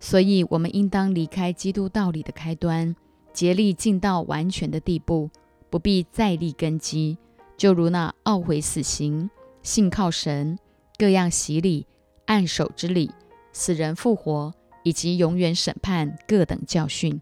[0.00, 2.96] 所以，我们应当离开基督道理的开端，
[3.34, 5.30] 竭力进到完全的地步，
[5.68, 7.18] 不必再立根基。
[7.56, 9.30] 就如那懊悔死刑、
[9.62, 10.58] 信靠神、
[10.98, 11.86] 各样洗礼、
[12.26, 13.10] 按手之礼、
[13.52, 17.20] 死人复活以及永远审判各等教训。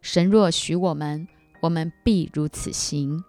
[0.00, 1.26] 神若许我们，
[1.60, 3.22] 我们必如此行。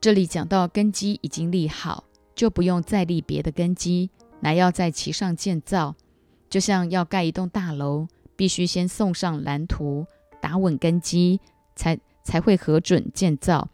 [0.00, 5.94] 这里讲到根基已经立好，就不用再立别的根基，乃要在其上建造。
[6.50, 10.06] 就像要盖一栋大楼，必须先送上蓝图，
[10.40, 11.40] 打稳根基，
[11.74, 13.70] 才才会核准建造。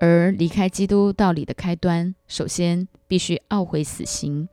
[0.00, 4.48] 而离开基督道理的开端，首先必须懊悔死刑，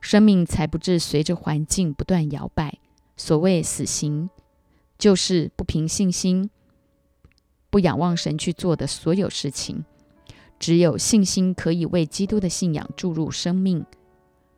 [0.00, 2.78] 生命才不致随着环境不断摇摆。
[3.16, 4.28] 所谓死刑，
[4.98, 6.50] 就是不凭信心、
[7.70, 9.84] 不仰望神去做的所有事情。
[10.58, 13.86] 只有信心可以为基督的信仰注入生命。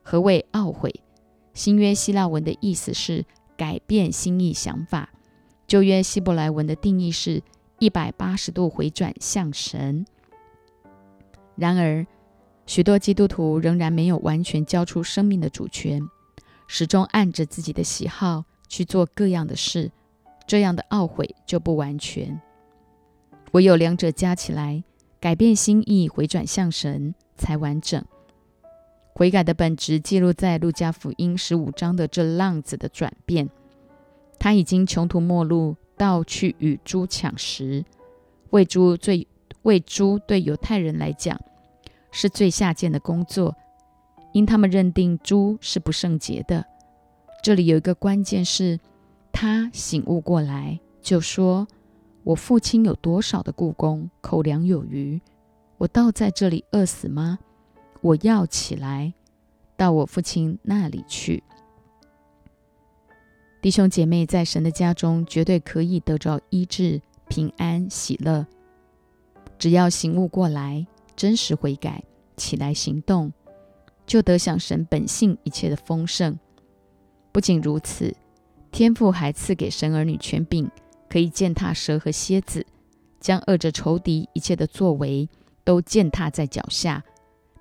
[0.03, 1.03] 何谓懊悔？
[1.53, 3.27] 新约希腊文的意思是
[3.59, 5.11] 改变心意想法，
[5.67, 7.43] 旧约希伯来文的定义是
[7.79, 10.07] 一百八十度回转向神。
[11.61, 12.07] 然而，
[12.65, 16.01] 许多基督徒仍然没有完全交出生命的主权，
[16.67, 19.91] 始终按着自己的喜好去做各样的事，
[20.47, 22.41] 这样的懊悔就不完全。
[23.53, 24.83] 唯有两者加起来，
[25.21, 28.03] 改变心意回转向神，才完整。
[29.13, 33.51] 悔改的本质记录在路加福音十五章的这浪子的转变。
[34.39, 37.85] 他已经穷途末路，到去与猪抢食。
[38.49, 39.29] 喂猪最
[39.63, 41.39] 喂猪对犹太人来讲
[42.13, 43.57] 是最下贱的工作，
[44.33, 46.65] 因他们认定猪是不圣洁的。
[47.43, 48.79] 这里有一个关键是，
[49.33, 51.67] 他醒悟过来，就说
[52.25, 55.21] ：“我父亲有多少的故宫，口粮有余，
[55.79, 57.39] 我倒在这里饿死吗？”
[58.03, 59.13] 我要起来，
[59.77, 61.43] 到我父亲那里去。
[63.61, 68.47] 弟兄姐妹，在神的家中，绝对可以得着医治、平安、喜乐。
[69.59, 72.03] 只要醒悟过来，真实悔改，
[72.37, 73.33] 起来行动，
[74.07, 76.39] 就得享神本性一切的丰盛。
[77.33, 78.15] 不仅如此，
[78.73, 80.69] 天父还赐给神儿女权柄，
[81.09, 82.67] 可以践踏蛇和蝎子，
[83.21, 85.29] 将恶者仇敌一切的作为
[85.65, 87.05] 都践踏在脚下。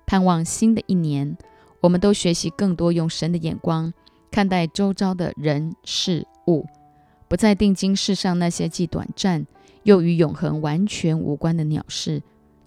[0.06, 1.36] 盼望新的一年，
[1.80, 3.92] 我们都学习更多用神的眼光
[4.30, 6.66] 看待周遭的人事物，
[7.28, 9.46] 不再定睛世上那些既短暂
[9.84, 12.22] 又与永恒完全无关的鸟事，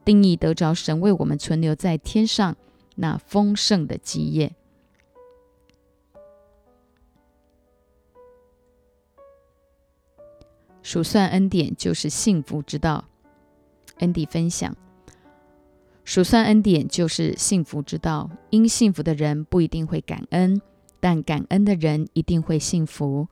[0.06, 2.56] 定义得着神为我们存留在天上
[2.96, 4.54] 那丰盛的基业。
[10.82, 13.06] 数算恩典就是幸福之道。
[14.00, 14.76] 恩迪分享。
[16.04, 18.30] 数算恩典就是幸福之道。
[18.50, 20.62] 因幸福的人不一定会感恩，
[21.00, 23.30] 但感恩的人一定会幸福。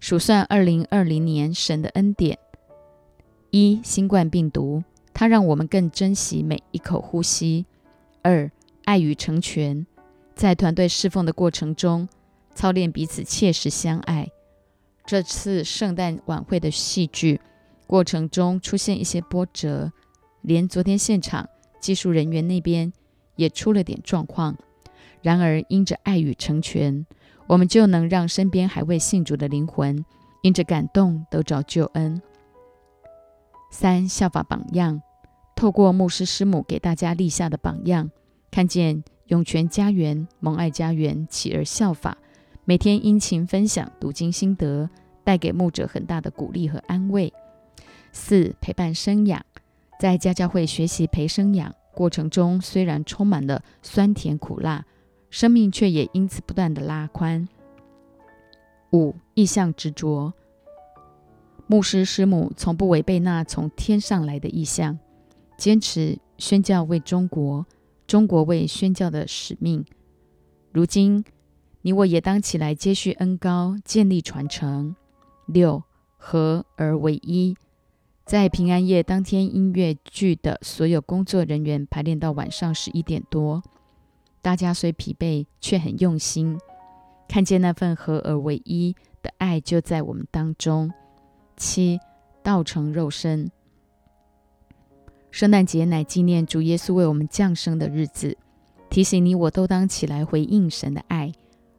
[0.00, 2.38] 数算二零二零年神的恩典：
[3.50, 4.82] 一、新冠病毒，
[5.18, 7.64] 它让我们更珍惜每一口呼吸；
[8.22, 8.48] 二、
[8.84, 9.84] 爱与成全，
[10.36, 12.08] 在团队侍奉的过程中，
[12.54, 14.28] 操练彼此切实相爱。
[15.04, 17.40] 这次圣诞晚会的戏剧
[17.88, 19.90] 过程中出现一些波折，
[20.42, 21.48] 连昨天现场。
[21.80, 22.92] 技术人员那边
[23.34, 24.56] 也出了点状况，
[25.20, 27.04] 然而因着爱与成全，
[27.48, 30.04] 我们就能让身边还未信主的灵魂
[30.42, 32.22] 因着感动得着救恩。
[33.72, 35.02] 三、效法榜样，
[35.58, 38.12] 透过牧师师母给大家立下的榜样，
[38.48, 42.16] 看见涌泉家园、蒙爱家园起而效法，
[42.64, 44.88] 每天殷勤分享读经心得，
[45.24, 47.32] 带给牧者很大的鼓励和安慰。
[48.12, 49.44] 四、陪伴生养，
[49.98, 54.86] 在家教会学习陪生养过程中，虽然充满了酸甜苦辣，
[55.28, 57.48] 生命却也因此不断的拉宽。
[58.92, 60.32] 五、意向执着。
[61.66, 65.00] 牧师师母从不违背那从天上来的意向，
[65.58, 67.66] 坚持宣教为中国，
[68.06, 69.84] 中国为宣教的使命。
[70.72, 71.24] 如今，
[71.82, 74.94] 你我也当起来接续恩高，建立传承。
[75.46, 75.82] 六
[76.16, 77.56] 合而为一，
[78.24, 83.60] 在平安夜当天，音乐剧的所有工作人员排练到晚上十一点多，
[84.40, 86.56] 大家虽疲惫，却很用心。
[87.26, 90.92] 看见那份合而为一的爱就在我们当中。
[91.56, 91.98] 七
[92.44, 93.50] 道成肉身，
[95.30, 98.36] 圣诞节乃纪念主耶稣为我们降生的日子，
[98.90, 101.32] 提醒你我都当起来回应神的爱，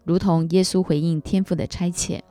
[0.04, 2.22] 如同耶稣回应天父的差遣，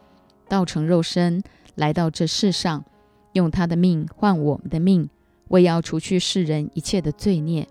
[0.49, 1.43] 道成肉身
[1.75, 2.85] 来到这世上，
[3.33, 5.11] 用他的命换我们的命，
[5.49, 7.69] 为要除去世人一切的罪孽。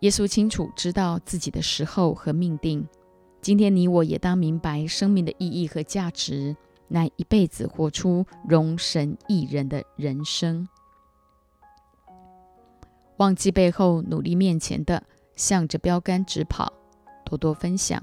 [0.00, 2.86] 耶稣清楚知道自己的时候和命定，
[3.40, 6.56] 今天你我也当明白生命的意义和价值。
[6.88, 10.68] 乃一辈子活出容神益人的人生，
[13.18, 15.02] 忘记背后，努力面前的，
[15.36, 16.72] 向着标杆直跑。
[17.24, 18.02] 多多分享。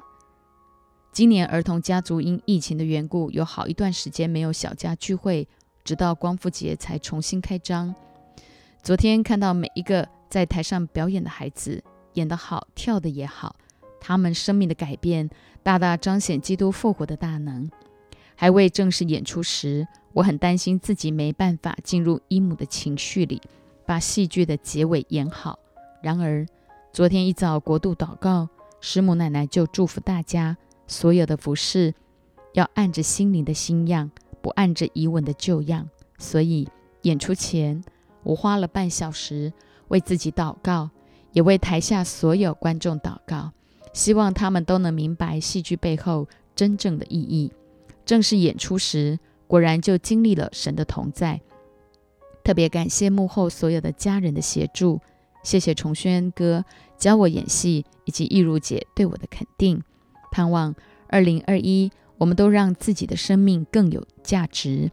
[1.11, 5.47] 今年儿童家族因疫情的缘故，有好一段时间没有小家聚会，
[5.83, 7.93] 直到光复节才重新开张。
[8.81, 13.55] 昨天看到每一个在台上表演的孩子，演得好，跳得也好，
[13.99, 15.29] 他们生命的改变，
[15.61, 17.69] 大大彰显基督复活的大能。
[18.35, 23.41] 还未正式演出时，我很担心自己没办法进入伊姆的情绪里，
[23.89, 25.57] 把戏剧的结尾演好。
[26.03, 26.45] 然而，
[26.93, 28.47] 昨天一早国度祷告，
[28.79, 31.95] 师母奶奶就祝福大家，所有的服饰
[32.53, 34.11] 要按着心灵的新样，
[34.43, 35.89] 不按着以往的旧样。
[36.19, 36.69] 所以
[37.01, 37.83] 演出前，
[38.21, 39.51] 我花了半小时
[39.87, 40.91] 为自己祷告，
[41.31, 43.53] 也为台下所有观众祷告，
[43.91, 47.51] 希望他们都能明白戏剧背后真正的意义。
[48.05, 51.41] 正式演出时，果然就经历了神的同在。
[52.49, 54.99] 特别感谢幕后所有的家人的协助，
[55.43, 56.65] 谢谢重轩哥
[56.97, 59.79] 教我演戏，以及易如姐对我的肯定。
[60.31, 60.73] 盼望
[61.09, 64.89] 二零二一，我们都让自己的生命更有价值，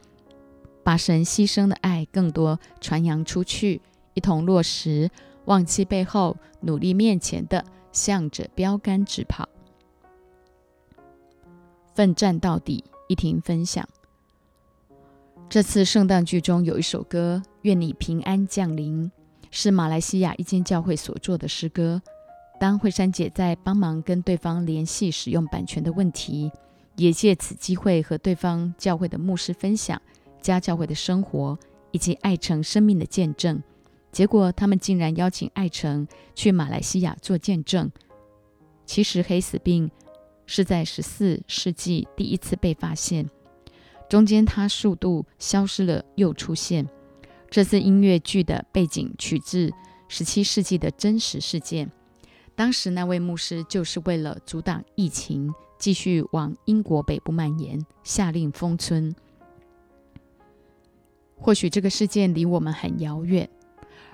[0.85, 3.81] 把神牺牲的爱更多传扬出去，
[4.13, 5.11] 一同落实，
[5.47, 9.49] 忘记背后，努力面前的，向着标杆直跑，
[11.95, 12.85] 奋战到底。
[13.09, 13.89] 一婷分享，
[15.49, 19.05] 这次圣诞剧中有一首歌《愿你平安降临》，
[19.51, 22.03] 是马来西亚一间教会所做的诗歌。
[22.59, 26.51] 当慧珊姐在帮忙跟对方联系使用版权的问题，
[26.97, 30.01] 也借此机会和对方教会的牧师分享
[30.43, 31.57] 家教会的生活
[31.93, 33.63] 以及爱城生命的见证。
[34.11, 37.91] 结果他们竟然邀请爱城去马来西亚做见证。
[38.85, 39.91] 其实黑死病。
[40.49, 43.29] 是在十四世纪第一次被发现，
[44.09, 46.89] 中间它速度消失了又出现。
[47.51, 49.73] 这次音乐剧的背景取自
[50.09, 51.91] 十七世纪的真实事件，
[52.55, 59.15] 当时那位牧师就是为了阻挡疫情继续往英国北部蔓延，下令封村。
[61.39, 63.49] 或许这个事件离我们很遥远，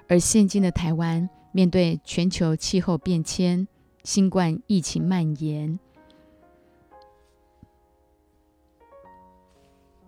[0.08, 3.66] 而现今的台湾面对全球气候变迁、
[4.04, 5.78] 新冠疫情蔓延。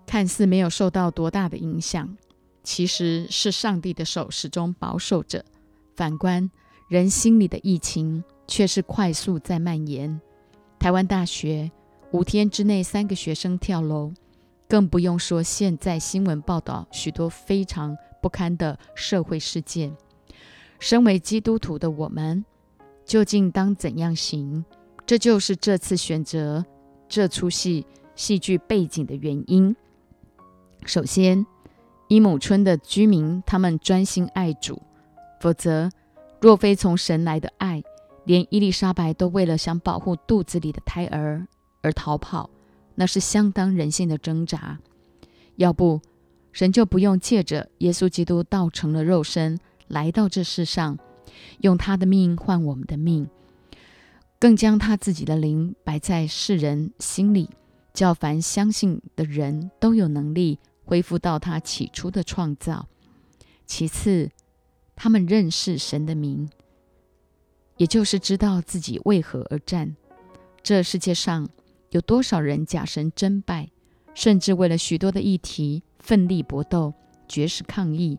[0.06, 2.16] 看似没有受到多大的影响，
[2.62, 5.44] 其实是上帝的手始终保守着。
[5.96, 6.50] 反观
[6.88, 10.20] 人心里的疫情，却是快速在蔓延。
[10.78, 11.70] 台湾大学
[12.10, 14.12] 五天之内三个学生跳楼，
[14.68, 19.96] 更不用说现在新闻报道许多非常不堪的社会事件。
[20.78, 22.44] 身为基督徒的我们，
[23.06, 24.64] 究竟当怎样行？
[25.06, 26.64] 这就是这次选择
[27.08, 27.86] 这出戏
[28.16, 29.74] 戏剧背景的原因。
[30.84, 31.46] 首先，
[32.08, 34.80] 伊姆村的居民他们专心爱主，
[35.40, 35.90] 否则，
[36.40, 37.82] 若非从神来的爱，
[38.24, 41.46] 连伊丽莎白都为了想保护肚子里的胎儿
[41.80, 42.50] 而逃跑，
[42.94, 44.78] 那是相当人性的挣扎。
[45.56, 46.00] 要不，
[46.52, 49.58] 神就不用借着耶稣基督道成了肉身
[49.88, 50.98] 来到这世上，
[51.60, 53.26] 用他的命换我们的命，
[54.38, 57.48] 更将他自己的灵摆在世人心里，
[57.94, 60.58] 叫凡相信的人都有能力。
[60.84, 62.88] 恢复到他起初的创造。
[63.66, 64.30] 其次，
[64.94, 66.48] 他们认识神的名，
[67.76, 69.96] 也就是知道自己为何而战。
[70.62, 71.48] 这世界上
[71.90, 73.70] 有多少人假神争败，
[74.14, 76.92] 甚至为了许多的议题奋力搏斗、
[77.26, 78.18] 绝食抗议？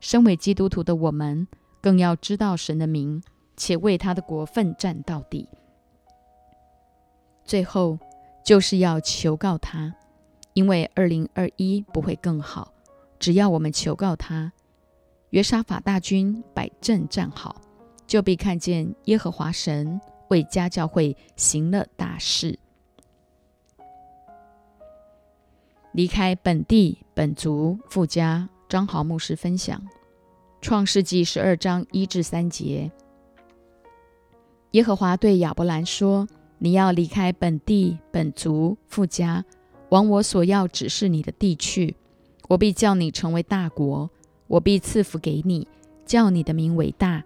[0.00, 1.46] 身为基督徒的我们，
[1.80, 3.22] 更要知道神的名，
[3.56, 5.48] 且为他的国奋战到底。
[7.44, 7.98] 最后，
[8.44, 9.94] 就是要求告他，
[10.54, 12.72] 因为二零二一不会更好。
[13.18, 14.52] 只要我们求告他，
[15.30, 17.60] 约沙法大军摆阵站好，
[18.06, 20.00] 就必看见耶和华神。
[20.28, 22.56] 为家教会行了大事，
[25.90, 28.48] 离开本地本族富家。
[28.68, 29.76] 张豪牧师分享
[30.60, 32.88] 《创世纪》十二章一至三节。
[34.70, 36.28] 耶和华对亚伯兰说
[36.58, 39.44] ：“你要离开本地本族富家，
[39.90, 41.94] 往我所要指示你的地去。
[42.48, 44.10] 我必叫你成为大国，
[44.48, 45.68] 我必赐福给你，
[46.04, 47.22] 叫你的名为大。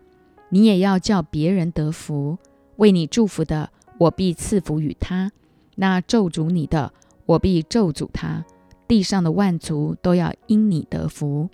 [0.51, 2.37] 你也要叫别人得福。”
[2.77, 5.31] 为你祝福的，我必赐福与他；
[5.77, 6.93] 那咒诅你的，
[7.25, 8.45] 我必咒诅他。
[8.89, 11.49] 地上的万族都要因你得福。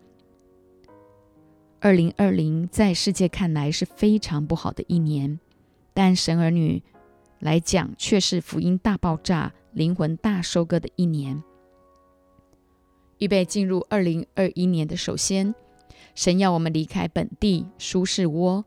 [1.78, 5.38] 二零二零在世界看来是非常不好的一年，
[5.92, 6.82] 但神儿女
[7.40, 11.42] 来讲却是福音大爆炸、灵魂大收割的一年。
[13.18, 15.54] 预备进入二零二一年的首先，
[16.14, 18.64] 神要我们离开本地舒适窝、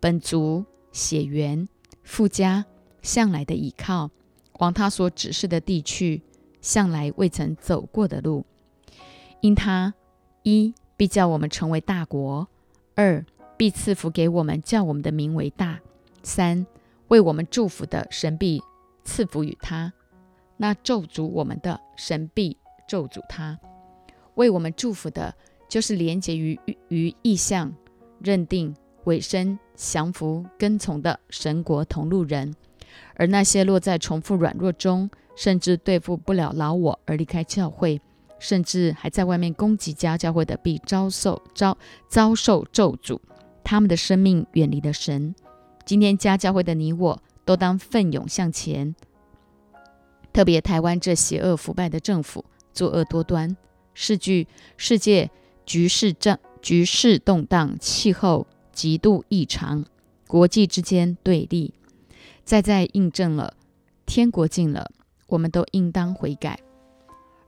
[0.00, 1.68] 本族血缘。
[2.02, 2.64] 富家
[3.02, 4.10] 向来的倚靠，
[4.60, 6.22] 往他所指示的地去，
[6.60, 8.44] 向来未曾走过的路。
[9.40, 9.92] 因他
[10.42, 12.46] 一必叫我们成为大国；
[12.94, 13.24] 二
[13.56, 15.80] 必赐福给我们，叫我们的名为大；
[16.22, 16.66] 三
[17.08, 18.62] 为我们祝福的神必
[19.04, 19.90] 赐福于他；
[20.56, 22.56] 那咒诅我们的神必
[22.88, 23.58] 咒诅他。
[24.34, 25.34] 为我们祝福的，
[25.68, 27.72] 就是连结于于意象
[28.20, 28.74] 认定。
[29.04, 32.52] 委身降服跟从的神国同路人，
[33.14, 38.00] 而那些落在重复软弱中，甚至对付不了老我而离开教会，
[38.40, 41.78] 甚至还在外面攻击家教会的，必遭受遭
[42.08, 43.20] 遭受咒诅，
[43.62, 45.32] 他们的生命远离了神。
[45.86, 48.94] 今天家教会的你我，都当奋勇向前。
[50.32, 53.56] 特别台湾这邪恶腐败的政府，作恶多端，
[53.94, 55.30] 世局世界
[55.64, 58.46] 局势正局势动荡，气候。
[58.72, 59.86] 极度异常，
[60.26, 61.72] 国际之间对立，
[62.44, 63.54] 再再印证了
[64.04, 64.90] 天国近了，
[65.28, 66.60] 我们都应当悔改。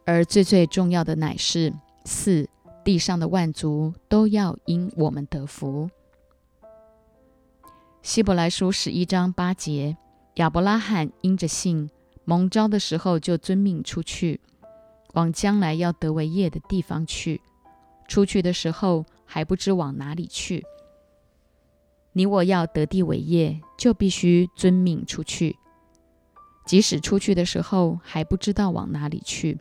[0.06, 1.74] 而最最重要的乃是
[2.06, 2.48] 四
[2.82, 5.90] 地上的万族都要因我们得福。
[8.02, 9.96] 希伯来书十一章八节，
[10.34, 11.90] 亚伯拉罕因着信
[12.24, 14.40] 蒙召的时候，就遵命出去，
[15.14, 17.40] 往将来要得为业的地方去。
[18.06, 20.64] 出去的时候还不知往哪里去。
[22.12, 25.56] 你我要得地为业，就必须遵命出去。
[26.66, 29.58] 即使出去的时候还不知道往哪里去。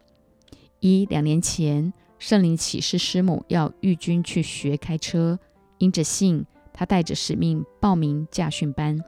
[0.79, 5.39] 一两年前，圣灵启示师母要玉军去学开车，
[5.79, 6.45] 因着信，
[6.78, 9.03] 他带着使命报名驾训班，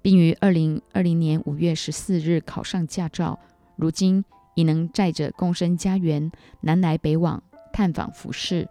[0.00, 3.38] 并于二零二零年五月十四日考上驾照。
[3.76, 4.24] 如今
[4.54, 6.32] 已能载着共生家园
[6.62, 7.42] 南来北往
[7.74, 8.66] 探访服饰。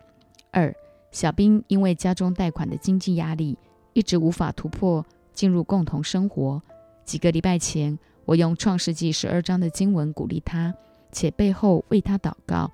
[0.50, 0.74] 二
[1.12, 3.56] 小兵因为家中贷款的经济压力。
[3.94, 5.06] 一直无法突破
[5.36, 6.60] 进入共同生活。
[7.06, 10.74] 几个礼拜前，我用创世纪十二章的经文鼓励他，
[11.12, 12.72] 且背后为他祷告。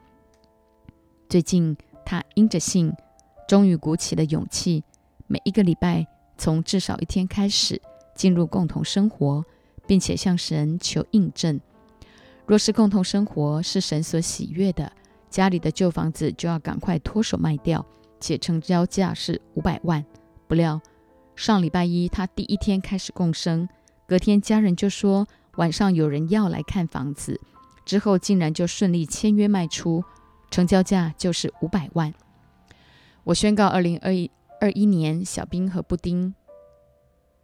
[1.28, 2.94] 最近，他因着信，
[3.50, 4.82] 终于鼓起了勇气，
[5.32, 6.08] 每一个礼拜
[6.40, 7.80] 从至少一天开始
[8.16, 9.46] 进入共同生活，
[9.86, 11.62] 并且向神求印证。
[12.48, 14.92] 若是共同生活是神所喜悦的，
[15.30, 17.86] 家里的旧房子就要赶快脱手卖掉，
[18.20, 20.04] 且成交价是五百万。
[20.48, 20.82] 不料。
[21.36, 23.70] 上礼拜一，他第一天开始共生，
[24.08, 25.28] 隔天家人就说
[25.58, 27.40] 晚上有人要来看房子，
[27.86, 30.04] 之后竟然就顺利签约卖出，
[30.50, 32.12] 成交价就是五百万。
[33.24, 34.30] 我宣告，二零二一
[34.62, 36.36] 二一年，小兵和布丁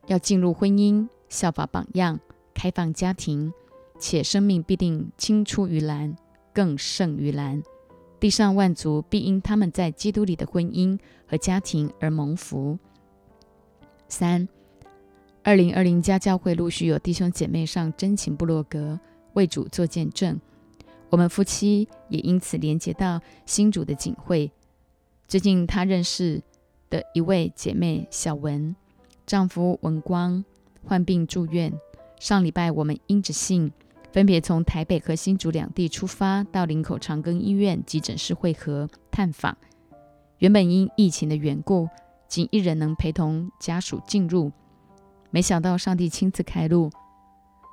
[0.07, 2.20] 要进入婚姻，效法榜样，
[2.53, 3.53] 开放家庭，
[3.97, 6.13] 且生命必定青出于蓝，
[6.53, 7.63] 更胜于蓝。
[8.20, 12.78] 地上万族必因他们在基督里的婚姻和家庭而蒙福。
[14.09, 14.47] 三，
[15.41, 18.99] 二零二零家教会陆续有弟兄姐妹上真情部落格
[19.36, 20.38] 为主做见证，
[21.09, 24.51] 我们夫妻也因此连接到新主的警会。
[25.30, 26.41] 最近他认识
[26.95, 28.73] 的一位姐妹小文，
[29.25, 30.45] 丈夫文光
[30.85, 31.73] 患病住院，
[32.21, 33.69] 上礼拜我们因着信
[34.13, 39.57] 分别从台北和新竹两地出发，到林口长庚医院急诊室会合探访。
[40.37, 41.89] 原本因疫情的缘故，
[42.29, 44.49] 仅一人能陪同家属进入，
[45.31, 46.89] 没想到上帝亲自开路。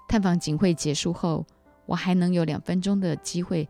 [0.09, 1.47] 探访警会结束后，
[1.87, 3.69] 我还能有两分钟的机会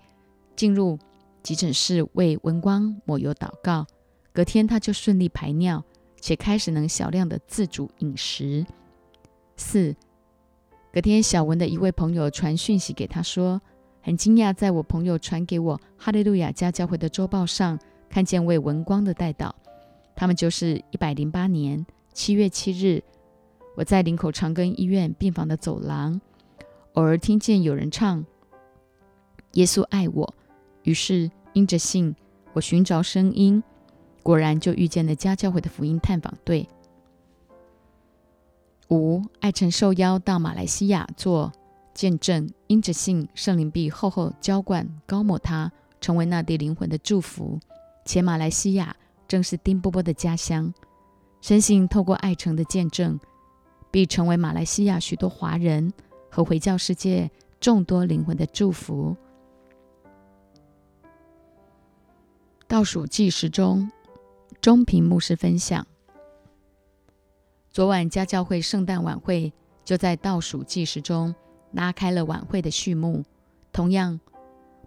[0.57, 0.99] 进入
[1.43, 3.87] 急诊室为文光抹油祷告。
[4.33, 5.85] 隔天他就顺利排尿，
[6.21, 8.65] 且开始能小量的自主饮食。
[9.57, 9.95] 四，
[10.91, 13.61] 隔天小文的一位朋友传讯息给他说，
[14.01, 17.79] 很惊讶，在我朋友传给我哈利路亚家教会的周报上
[18.09, 19.53] 看见为文光的代祷。
[20.17, 23.03] 他们就是一百零八年七月七日，
[23.77, 26.19] 我在林口长庚医院病房的走廊，
[26.95, 28.25] 偶尔听见有人唱
[29.53, 30.35] “耶稣爱我”，
[30.85, 32.17] 于是因着信，
[32.55, 33.63] 我寻找声音。
[34.23, 36.69] 果然就遇见了家教会的福音探访队。
[38.89, 41.51] 五爱臣受邀到马来西亚做
[41.95, 47.59] 见证，因着信，圣灵必厚厚浇灌高抹他，成为那地灵魂的祝福。
[48.05, 48.95] 且马来西亚
[49.27, 50.73] 正是丁波波的家乡，
[51.41, 53.19] 深信透过爱城的见证，
[53.91, 55.93] 必成为马来西亚许多华人
[56.31, 59.17] 和回教世界众多灵魂的祝福。
[62.69, 63.91] 倒数计时中。
[64.63, 65.85] 中平牧师分享：
[67.69, 69.53] 昨晚家教会圣诞晚会
[69.85, 71.35] 就在倒数计时中
[71.73, 73.25] 拉开了晚会的序幕。
[73.73, 74.21] 同样，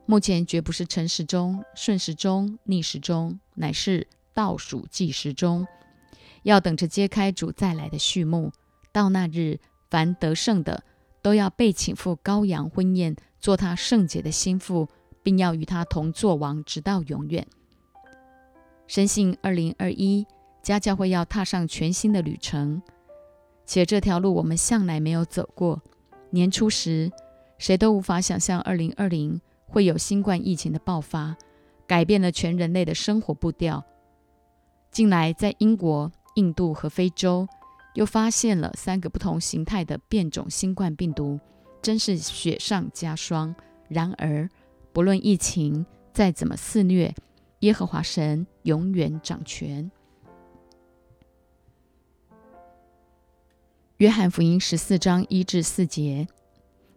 [0.06, 5.68] 目前绝不是晨时钟、顺时钟、逆时钟，乃是倒数计时钟，
[6.44, 8.54] 要等着揭开主再来的序幕。
[8.94, 9.60] 到那日，
[9.90, 10.86] 凡得胜的
[11.22, 14.88] 都要被请赴羔羊婚宴，做他圣洁的心腹，
[15.22, 17.46] 并要与他同作王，直到永远。
[18.88, 20.26] 深信二零二一
[20.62, 22.82] 家教会要踏上全新的旅程，
[23.66, 25.82] 且这条路我们向来没有走过。
[26.30, 27.12] 年初时，
[27.58, 31.36] 谁都无法想象二零二零会有新冠疫情的爆发，
[31.88, 33.84] 改变了全人类的生活步调。
[34.92, 37.48] 近来，在英国、印度和非洲
[37.96, 41.40] 又发现了三个不同形态的变种新冠病毒，
[41.82, 43.56] 真是雪上加霜。
[43.88, 44.50] 然而，
[44.94, 47.14] 不论疫情再怎么肆虐，
[47.66, 49.90] 耶和华神永远掌权。
[53.98, 56.28] 约翰福音十四章一至四节：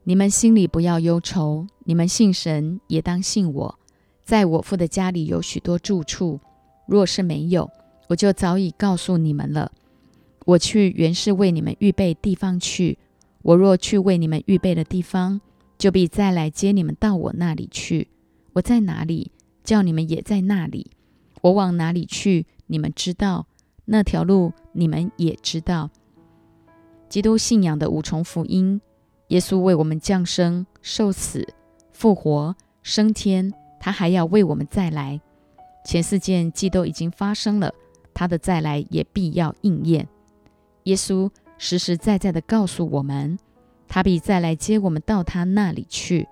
[0.05, 3.79] 你们心里不要忧愁，你们信神也当信我。
[4.23, 6.39] 在我父的家里有许多住处，
[6.87, 7.71] 若是没有，
[8.09, 9.73] 我就早已告诉你们了。
[10.45, 12.99] 我去原是为你们预备地方去。
[13.41, 15.41] 我若去为你们预备的地方，
[15.79, 18.09] 就必再来接你们到我那里去。
[18.53, 19.33] 我在哪里？
[19.69, 20.93] 叫你们也在那里，
[21.43, 23.45] 我往哪里去，你们知道；
[23.85, 25.91] 那条路你们也知道。
[27.11, 28.81] 基督信仰的五重福音：
[29.27, 31.47] 耶稣为我们降生、受死、
[31.93, 35.21] 复活、升天，他还要为我们再来。
[35.85, 37.75] 前四件既都已经发生了，
[38.15, 40.09] 他的再来也必要应验。
[40.85, 43.39] 耶稣实实在在的告诉我们，
[43.87, 46.27] 他必再来接我们到他那里去。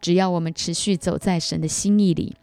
[0.00, 2.36] 只要我们持续走在神的心意里。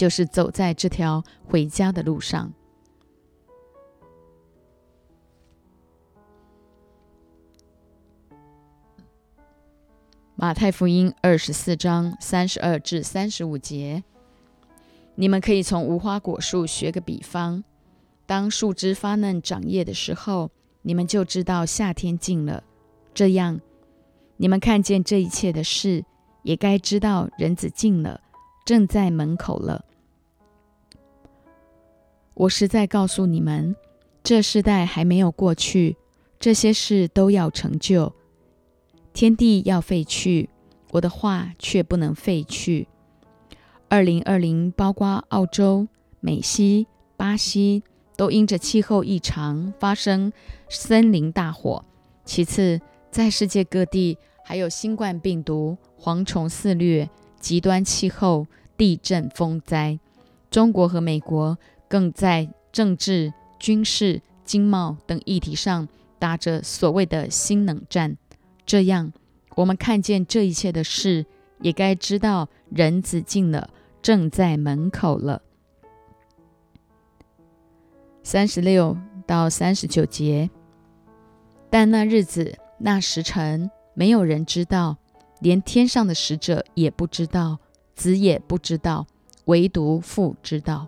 [0.00, 2.50] 就是走在这条回家的路上。
[10.34, 14.02] 马太福音二十四章三十二至三十五节，
[15.16, 17.62] 你们可以从无花果树学个比方：
[18.24, 22.64] 当树枝发嫩长叶的时候，你们就知道夏天近了。
[23.12, 23.60] 这样，
[24.38, 26.06] 你们看见这一切的事，
[26.42, 28.22] 也该知道人子近了，
[28.64, 29.84] 正在门口了。
[32.40, 33.76] 我实在告诉你们，
[34.22, 35.98] 这世代还没有过去，
[36.38, 38.14] 这些事都要成就。
[39.12, 40.48] 天地要废去，
[40.92, 42.88] 我的话却不能废去。
[43.90, 45.86] 二零二零，包括澳洲、
[46.20, 47.82] 美西、巴西，
[48.16, 50.32] 都因着气候异常发生
[50.70, 51.84] 森林大火。
[52.24, 52.80] 其次，
[53.10, 58.46] 在世界各地还有新冠病毒、蝗虫肆虐、极端气候、
[58.78, 60.00] 地震、风灾。
[60.50, 61.58] 中国和美国。
[61.90, 65.88] 更在政治、军事、经贸等议题上
[66.20, 68.16] 打着所谓的新冷战。
[68.64, 69.12] 这样，
[69.56, 71.26] 我们看见这一切的事，
[71.60, 73.70] 也该知道人子近了，
[74.00, 75.42] 正在门口了。
[78.22, 80.48] 三十六到三十九节，
[81.68, 84.96] 但那日子、那时辰，没有人知道，
[85.40, 87.58] 连天上的使者也不知道，
[87.96, 89.08] 子也不知道，
[89.46, 90.86] 唯独父知道。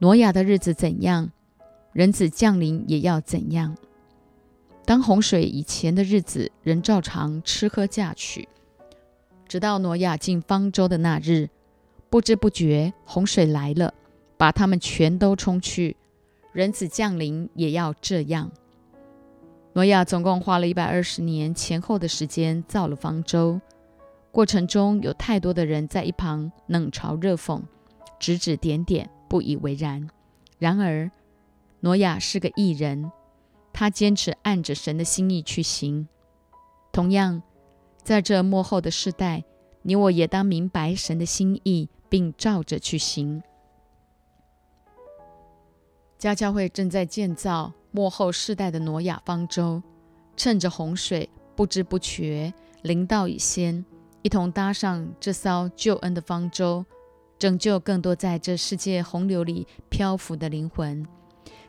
[0.00, 1.32] 挪亚的日子怎样，
[1.92, 3.76] 人子降临也要怎样。
[4.84, 8.48] 当洪水以前的日子，人照常吃喝嫁娶，
[9.48, 11.50] 直到挪亚进方舟的那日，
[12.08, 13.92] 不知不觉洪水来了，
[14.36, 15.96] 把他们全都冲去。
[16.52, 18.52] 人子降临也要这样。
[19.72, 23.60] 挪亚总共花了一百二十年前后的时间造了方舟，
[24.30, 27.60] 过程中有太多的人在一旁冷嘲热讽，
[28.18, 30.08] 指指点点，不以为然。
[30.58, 31.10] 然而，
[31.80, 33.12] 挪亚是个异人。
[33.72, 36.08] 他坚持按着神的心意去行。
[36.90, 37.42] 同样，
[38.02, 39.44] 在这幕后的世代，
[39.82, 43.40] 你我也当明白神的心意，并照着去行。
[46.18, 49.80] 家教会正在建造幕后世代的挪亚方舟，
[50.36, 52.52] 趁着洪水不知不觉
[52.82, 53.84] 临到以先，
[54.22, 56.84] 一同搭上这艘救恩的方舟，
[57.38, 61.06] 拯救更多在这世界洪流里漂浮的灵魂。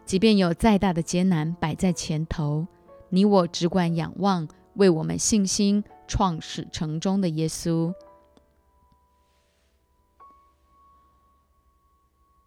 [0.06, 2.66] 即便有再大的艰难摆在前头，
[3.10, 7.94] 你我只管仰望为我们信心创始成终的耶稣。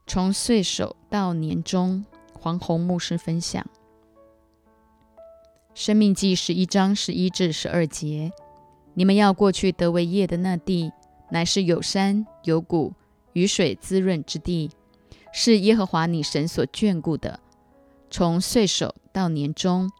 [0.04, 2.04] 从岁首到年终，
[2.38, 3.64] 黄宏牧师分享
[5.72, 8.32] 《生命记》十一章十一至十二节：
[8.94, 10.90] 你们要过去得为业的那地，
[11.30, 12.92] 乃是有山有谷、
[13.32, 14.70] 雨水滋润之地，
[15.32, 17.40] 是耶和华你神所眷顾的。
[18.10, 19.90] 从岁首到年终，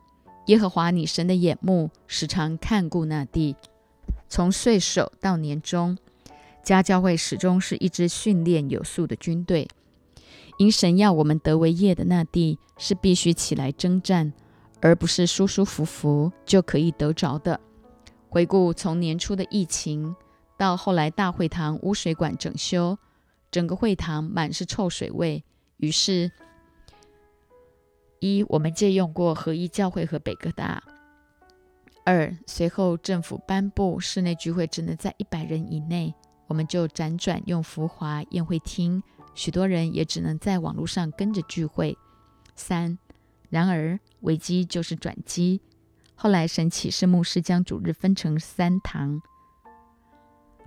[0.46, 3.56] 耶和华你神的眼目时常看顾那地。
[4.28, 5.96] 从岁首到年终，
[6.62, 9.68] 家教会始终是一支训练有素的军队。
[10.58, 14.32] 因神要我们得为业的那地，是必须起来征战，
[14.80, 17.58] 而不是舒舒服服就可以得着的。
[18.28, 20.14] 回顾从年初的疫情，
[20.58, 22.96] 到后来大会堂污水管整修，
[23.52, 25.44] 整个会堂满是臭水味，
[25.76, 26.32] 于是。
[28.18, 30.82] 一，我们借用过合一教会和北哥大。
[32.04, 36.14] 二，随后政府颁布室内聚会只能在一百人以内，
[36.46, 39.02] 我们就辗转用浮华宴会厅，
[39.34, 41.98] 许多人也只能在网络上跟着聚会。
[42.54, 42.96] 三，
[43.50, 45.60] 然而危机就是转机。
[46.14, 49.20] 后来神启示牧师将主日分成三堂，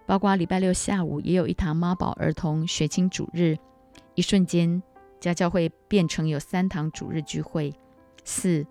[0.06, 3.58] 包括礼拜六下午也有一堂妈宝儿童学青主日，
[4.14, 4.82] 一瞬间。
[5.20, 7.74] 家教会变成有三堂主日聚会。
[8.24, 8.64] 四，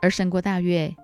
[0.00, 0.94] 而神国大月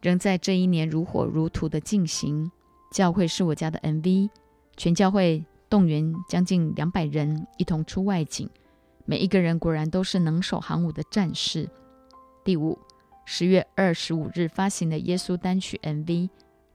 [0.00, 2.50] 仍在这一年如火如荼的进行。
[2.92, 4.30] 教会是我家的 MV，
[4.76, 8.48] 全教会动员将近两百人一同出外景，
[9.04, 11.68] 每一个人果然都是能手行武的战士。
[12.44, 12.78] 第五，
[13.24, 16.28] 十月二十五日发行的耶稣单曲 MV，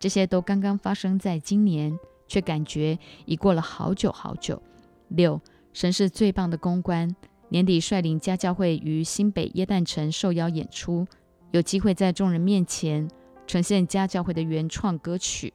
[0.06, 1.98] 这些都刚刚发生在今年，
[2.28, 2.96] 却感觉
[3.26, 4.62] 已过了好久好久。
[5.08, 5.42] 六。
[5.74, 7.16] 神是最棒的公关。
[7.50, 11.08] 年底率领家教会于新北耶诞城受邀演出，
[11.50, 13.10] 有机会在众人面前
[13.48, 15.52] 呈现家教会的原创歌曲，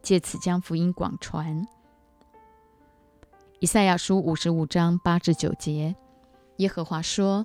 [0.00, 1.66] 借此将福音广传。
[3.60, 5.94] 以赛亚书五十五章八至九节，
[6.56, 7.44] 耶和华说：“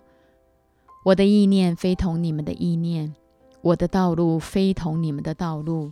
[1.04, 3.14] 我的意念非同你们的意念，
[3.64, 5.92] 我的道路非同你们的道路。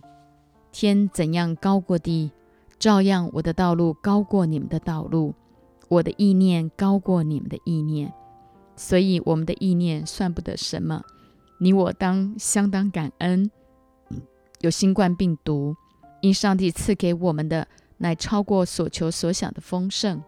[0.70, 2.30] 天怎样高过地？”
[2.78, 5.34] 照样，我的道路高过你们的道路，
[5.88, 8.12] 我的意念高过你们的意念，
[8.74, 11.04] 所以我们的意念算不得什么。
[11.58, 13.50] 你我当相当感恩。
[14.60, 15.76] 有新冠病毒，
[16.22, 17.68] 因上帝赐给我们的
[17.98, 20.20] 乃超过所求所想的丰盛。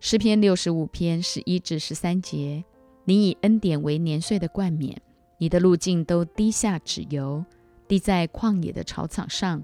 [0.00, 2.64] 诗篇六十五篇十一至十三节：
[3.04, 5.00] 你以恩典为年岁的冠冕，
[5.38, 7.44] 你的路径都滴下脂油，
[7.86, 9.62] 滴在旷野的草场上。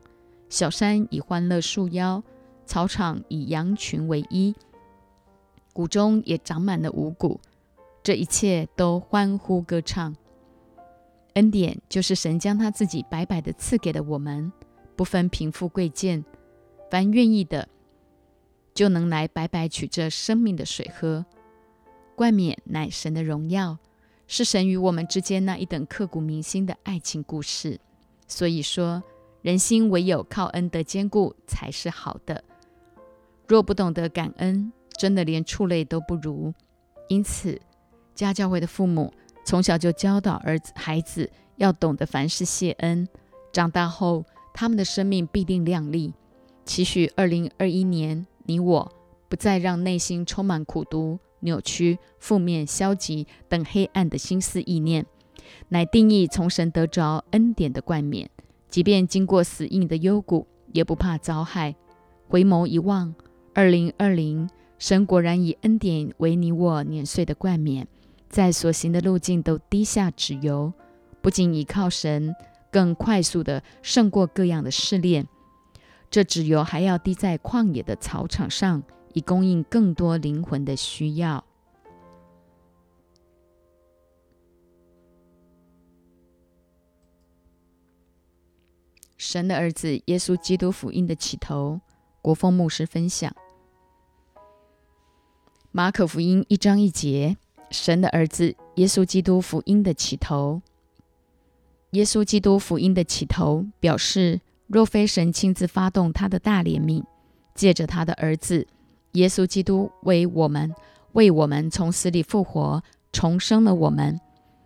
[0.48, 2.22] 小山以欢乐束腰，
[2.66, 4.54] 草场以羊群为衣，
[5.72, 7.40] 谷中也长满了五谷。
[8.02, 10.14] 这一切都欢呼歌唱。
[11.34, 14.52] 恩典就是神将他自己白白的赐给了我们，
[14.94, 16.22] 不分贫富贵贱，
[16.90, 17.66] 凡愿意的
[18.74, 21.24] 就能来白白取这生命的水喝。
[22.14, 23.78] 冠冕乃神的荣耀，
[24.34, 27.78] 是神与我们之间那一等刻骨铭心的爱情故事。
[28.26, 29.02] 所以说。
[29.42, 32.44] 人心唯有靠恩德坚固才是好的。
[33.48, 36.54] 若不懂得感恩，真的连畜类都不如。
[37.08, 37.60] 因此，
[38.14, 39.12] 家教会的父母
[39.44, 43.08] 从小就教导儿子、孩子要懂得凡事谢恩。
[43.52, 44.24] 长大后，
[44.54, 46.14] 他们的生命必定亮丽。
[46.64, 48.92] 期许二零二一年，你我
[49.28, 55.06] 不再让内心充满苦毒、扭曲、负面、消极等黑暗的心思意念，
[55.68, 58.28] 乃定义从神得着恩典的冠冕。
[58.68, 61.76] 即便经过死硬的幽谷，也不怕遭害。
[62.28, 63.14] 回眸一望，
[63.54, 67.86] 二零二零，神果然以恩典为你我碾碎的冠冕，
[68.30, 70.72] 在所行的路径都滴下脂油，
[71.20, 72.34] 不仅依靠神，
[72.70, 75.26] 更快速的胜过各样的试炼。
[76.10, 78.82] 这脂油还要滴在旷野的草场上，
[79.14, 81.44] 以供应更多灵魂的需要。
[89.16, 91.80] 神的儿子耶稣基督福音的起头，
[92.20, 93.34] 国风牧师分享。
[95.70, 97.36] 马可福音一章一节，
[97.70, 100.62] 神的儿子耶稣基督福音的起头。
[101.90, 104.40] 耶稣基督福音的起头表示。
[104.68, 107.04] 若非神亲自发动他的大怜悯，
[107.54, 108.66] 借着他的儿子
[109.12, 110.74] 耶稣基督为我们
[111.12, 112.82] 为我们从死里复活，
[113.12, 114.18] 重生了我们，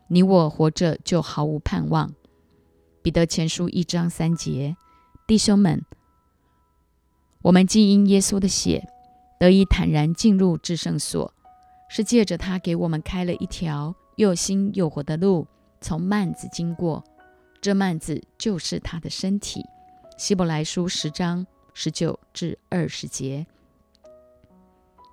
[0.09, 2.15] 你我活着就毫无盼望。
[3.03, 4.77] 彼得前书一章三节，
[5.27, 5.85] 弟兄们，
[7.43, 8.89] 我们既因耶稣的血
[9.41, 11.35] 得以坦然进入至圣所，
[11.89, 15.49] 是借着他给我们开了一条又新又活的路，
[15.81, 17.03] 从幔子经过，
[17.61, 19.65] 这幔子就是他的身体。
[20.17, 21.45] 希伯来书十章
[21.75, 23.47] 十九至二十节，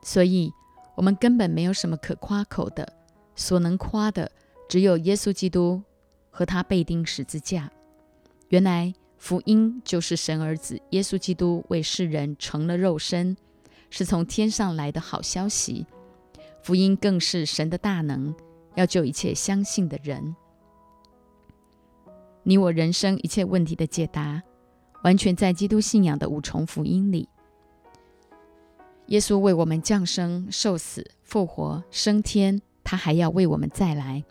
[0.04, 0.52] 所以
[0.96, 2.94] 我们根本没有什么可夸口的，
[3.36, 4.32] 所能夸的
[4.70, 5.82] 只有耶稣基督
[6.30, 7.72] 和他被钉十字架。
[8.50, 13.36] 原来福音就是神儿子耶稣基督为世人成了肉身，
[13.90, 15.88] 是从天上来的好消息。
[16.62, 18.36] 福音更是神的大能，
[18.76, 20.36] 要救一切相信的人。
[22.44, 24.44] 你我人生一切问题的解答。
[25.04, 27.28] 完全在基督信仰的五重福音里，
[29.08, 34.24] 耶稣为我们降生、受死、复活、升天，他还要为我们再来。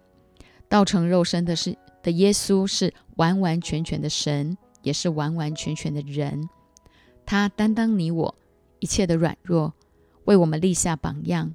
[0.69, 6.49] 道成肉身的是的耶稣，是完完全全的神，也是完完全全的人。
[7.27, 8.35] 他担当你我
[8.81, 9.75] 一切的软弱，
[10.25, 11.55] 为我们立下榜样。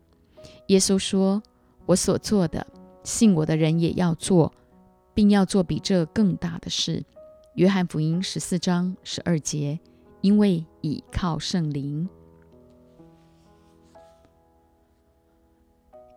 [0.67, 1.41] 耶稣说
[1.87, 2.65] ：“我所做的，
[3.03, 4.53] 信我的人也要做，
[5.13, 7.03] 并要做比这更大的事。”
[7.55, 9.79] 约翰福音十四章十二节，
[10.21, 12.07] 因为倚靠圣灵。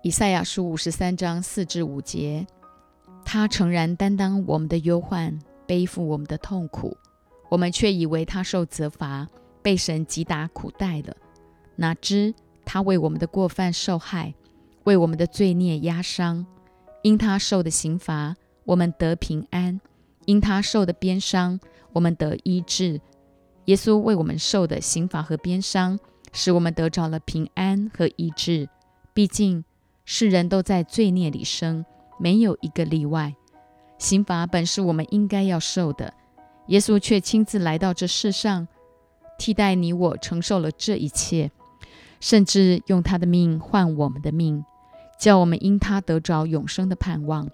[0.02, 2.46] 以赛亚书五十三章四至五节，
[3.22, 6.96] 他诚然担当我们的忧患，背负我们的痛苦，
[7.50, 9.28] 我们却以为他受责罚，
[9.60, 11.14] 被神击打苦待了。
[11.76, 12.34] 哪知
[12.64, 14.32] 他为我们的过犯受害，
[14.84, 16.46] 为我们的罪孽压伤，
[17.02, 18.34] 因他受的刑罚，
[18.64, 19.78] 我们得平安。
[20.24, 21.60] 因他受的鞭伤，
[21.92, 23.00] 我们得医治；
[23.66, 25.98] 耶稣为我们受的刑罚和鞭伤，
[26.32, 28.68] 使我们得着了平安和医治。
[29.12, 29.64] 毕竟
[30.04, 31.84] 世人都在罪孽里生，
[32.18, 33.34] 没有一个例外。
[33.98, 36.14] 刑罚本是我们应该要受的，
[36.68, 38.66] 耶稣却亲自来到这世上，
[39.38, 41.50] 替代你我承受了这一切，
[42.18, 44.64] 甚至用他的命换我们的命，
[45.18, 47.48] 叫我们因他得着永生的盼望。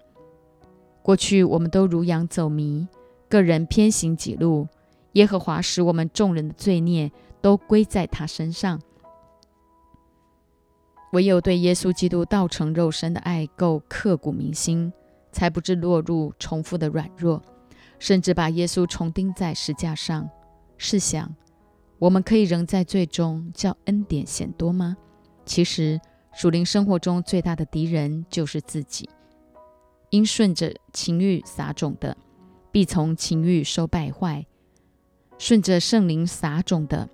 [1.03, 2.87] 过去我们都如羊走迷，
[3.29, 4.67] 个人偏行己路。
[5.13, 8.79] 耶和华使我们众人的罪孽都归在他身上。
[11.17, 14.93] 唯有对耶稣基督道成肉身的爱够刻骨铭心，
[15.31, 17.41] 才不致落入重复的软弱，
[17.97, 20.29] 甚至把耶稣重钉在石架上。
[20.77, 21.35] 试想，
[21.97, 24.95] 我们可以仍在最终叫恩典显多吗？
[25.43, 25.99] 其实，
[26.35, 29.09] 属灵生活中最大的敌人就是自己。
[30.11, 32.15] 因顺着情欲撒种的，
[32.71, 34.45] 必从情欲收败坏；
[35.39, 37.09] 顺着圣灵撒种的，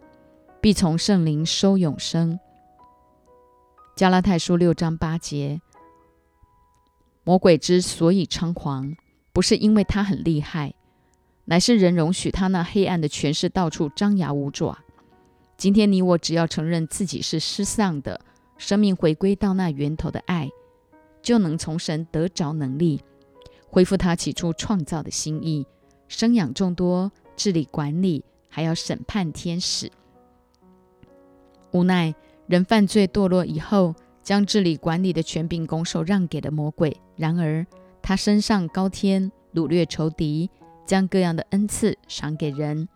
[0.60, 2.38] 必从圣灵收永生。
[3.96, 5.62] 加拉太书六章八节：
[7.24, 8.96] 魔鬼之所以猖狂，
[9.32, 10.74] 不是因为他很厉害，
[11.46, 14.80] 乃是人容许他那黑暗的权势到处张牙舞爪。
[15.58, 18.20] 今天你我只要承认自己是失丧的，
[18.58, 20.50] 生命回归到那源头的爱。
[21.22, 23.00] 就能从神得着能力，
[23.70, 25.66] 恢复他起初创造的心意，
[26.08, 29.90] 生养众多，治理管理，还要审判天使。
[31.72, 32.14] 无奈
[32.54, 36.96] 人犯罪堕落以后，将治理管理的权柄拱手让给了魔鬼。
[37.16, 37.66] 然而
[38.00, 40.48] 他身上高天，掳掠仇敌，
[40.86, 42.88] 将各样的恩赐赏给人。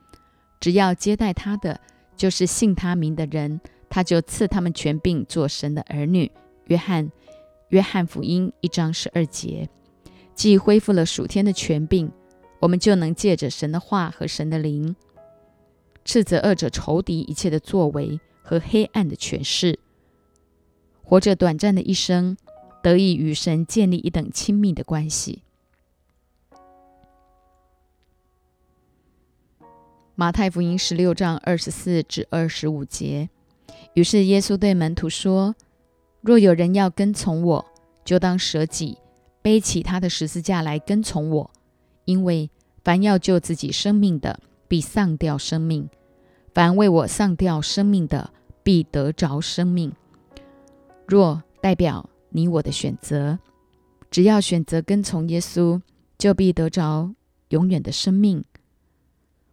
[0.59, 1.81] 只要接待他的，
[2.15, 6.31] 就是信他名的人，他就赐他们权柄做神的儿女。
[6.65, 7.11] 约翰。
[7.69, 9.67] 约翰福音一章十二节，
[10.35, 12.11] 既恢复了属天的权柄，
[12.59, 14.95] 我们就能借着神的话和神的灵，
[16.05, 19.77] 斥责恶者仇敌一切的作为和黑暗的权势，
[21.03, 22.37] 活着短暂的一生，
[22.81, 25.41] 得以与神建立一等亲密的关系。
[30.15, 33.29] 马太福音十六章二十四至二十五节，
[33.95, 35.53] 于是耶稣对门徒说。
[36.21, 37.65] 若有人要跟从我，
[38.05, 38.97] 就当舍己，
[39.41, 41.51] 背起他的十字架来跟从我。
[42.05, 42.49] 因为
[42.83, 44.39] 凡要救自己生命的，
[44.69, 45.89] 必丧掉生命；
[46.53, 48.31] 凡为我丧掉生命的，
[48.67, 49.93] 必得着生命。
[51.07, 53.39] 若代表你我的选择，
[54.11, 55.81] 只要选择跟从耶稣，
[56.17, 57.13] 就必得着
[57.47, 58.43] 永远的生命。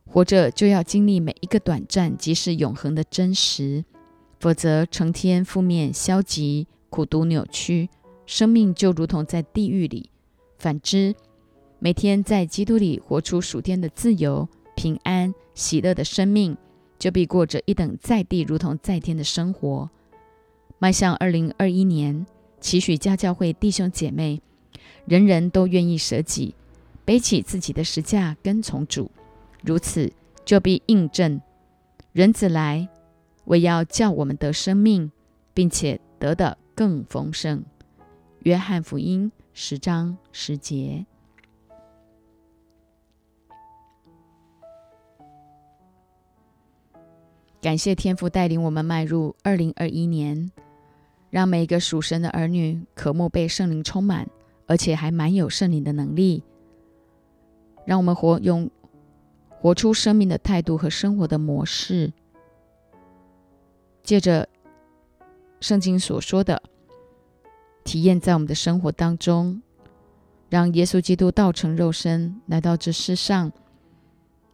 [0.04, 3.84] 活着就要经历每一个短暂即是永恒的真实，
[4.40, 7.88] 否则成天负面、消极、苦毒、扭曲，
[8.26, 10.10] 生命就如同在地狱里；
[10.58, 11.14] 反之，
[11.78, 16.56] 每天在基督里活出属天的自由、平安、喜乐的生命，
[17.04, 19.90] 就必过着一等在地如同在天的生活。
[20.78, 22.24] 迈向二零二一年，
[22.62, 24.40] 期许家教会弟兄姐妹，
[25.04, 26.54] 人人都愿意舍己，
[27.04, 29.10] 背起自己的石架，跟从主。
[29.62, 30.10] 如此，
[30.46, 31.38] 就必印证
[32.14, 32.88] 人子来，
[33.44, 35.12] 为要叫我们得生命，
[35.52, 37.62] 并且得的更丰盛。
[38.44, 41.04] 约翰福音十章十节。
[47.64, 50.50] 感谢天父带领我们迈入二零二一年，
[51.30, 54.28] 让每一个属神的儿女渴慕被圣灵充满，
[54.66, 56.42] 而且还蛮有圣灵的能力，
[57.86, 58.70] 让我们活用。
[59.48, 62.12] 活出生命的态度和生活的模式，
[64.02, 64.46] 借着
[65.58, 66.62] 圣经所说的
[67.82, 69.62] 体验，在我们的生活当中，
[70.50, 73.50] 让耶稣基督道成肉身来到这世上，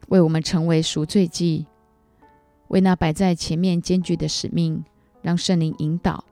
[0.07, 1.67] 为我们成为赎罪祭，
[2.71, 4.85] 为那摆在前面艰巨的使命，
[5.23, 6.25] 让圣灵引导，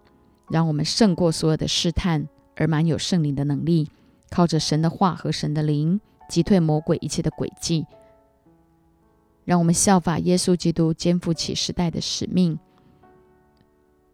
[0.48, 3.90] 让我们胜过所有的试探，而满有圣灵的能力，
[4.30, 7.86] 靠着神的话和神的灵，击退魔鬼一切的诡计。
[9.44, 12.56] 让我们效法耶稣基督，肩负起时代的使命，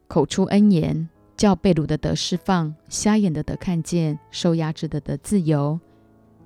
[0.06, 5.78] 口出恩言，叫被掳的得释放，瞎眼的得看见，受压制的得自由。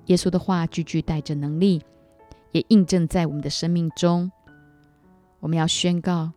[0.07, 1.81] 耶稣的话句句带着能力，
[2.51, 4.29] 也印证在我们的生命中。
[5.39, 6.31] 我们要宣告，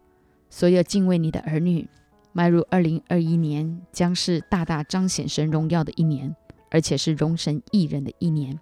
[0.49, 1.89] 所有敬畏你的儿女，
[2.33, 6.35] 迈入二零二一年，将是大大彰显神荣耀的一年，
[6.71, 8.59] 而且是荣神益人的一年。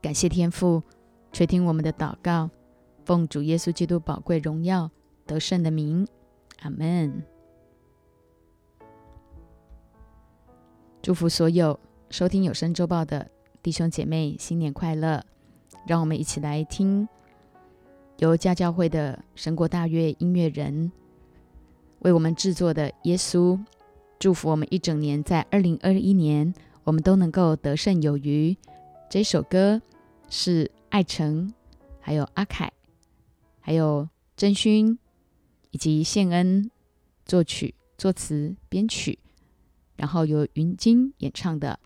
[0.00, 0.82] 感谢天父
[1.32, 2.50] 垂听我们的祷告。
[3.04, 4.90] 奉主耶稣基督宝贵荣耀
[5.24, 6.06] 得胜的名，
[6.60, 7.24] 阿门。
[11.00, 13.30] 祝福所有收听有声周报的
[13.62, 15.24] 弟兄姐妹，新年快乐！
[15.86, 17.08] 让我们一起来听
[18.18, 20.90] 由家教会的神国大乐音乐人
[22.00, 23.56] 为我们制作的《耶稣》，
[24.18, 26.52] 祝福我们一整年，在二零二一年，
[26.82, 28.56] 我们都能够得胜有余。
[29.08, 29.80] 这首歌
[30.28, 31.54] 是爱成
[32.00, 32.72] 还有阿凯。
[33.60, 34.98] 还有真勋
[35.70, 36.68] 以及献恩
[37.24, 39.16] 作曲、作词、编曲，
[39.94, 41.78] 然后由云晶演唱的，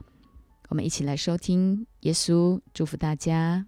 [0.71, 1.87] 我们一起来收听。
[2.01, 3.67] 耶稣祝福大家。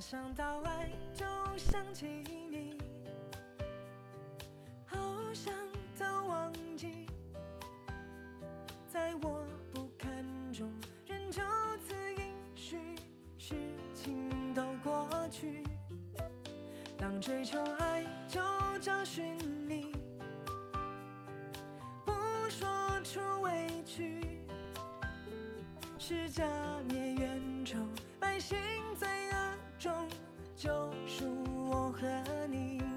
[0.00, 1.24] 想到爱，就
[1.56, 2.06] 想起
[2.50, 2.76] 你，
[4.84, 4.98] 好
[5.32, 5.54] 想
[5.98, 7.06] 都忘记，
[8.92, 10.10] 在我不堪
[10.52, 10.70] 中，
[11.06, 11.40] 人就
[11.86, 12.96] 此允许，
[13.38, 13.54] 事
[13.94, 15.62] 情都过去。
[16.98, 18.40] 当追求爱，就
[18.80, 19.36] 找寻
[19.68, 19.94] 你，
[22.04, 22.12] 不
[22.50, 24.20] 说出委屈，
[25.98, 26.44] 是假
[26.88, 27.78] 面冤仇，
[28.18, 28.58] 百姓
[28.98, 29.33] 罪恶。
[29.84, 29.92] 中
[30.56, 30.70] 就
[31.06, 31.26] 属
[31.68, 32.06] 我和
[32.50, 32.93] 你。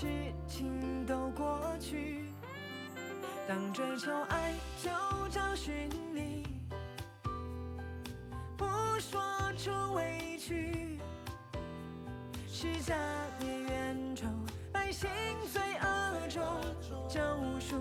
[0.00, 0.06] 事
[0.46, 1.60] 情都过。
[1.80, 2.24] 去。
[3.48, 4.90] 当追求爱就
[5.28, 6.46] 找寻你，
[8.56, 8.64] 不
[9.00, 9.20] 说
[9.56, 11.00] 出委屈，
[12.46, 12.94] 是家
[13.40, 14.26] 灭冤仇，
[14.72, 15.08] 百姓
[15.52, 16.44] 罪恶中
[17.08, 17.20] 救
[17.58, 17.76] 赎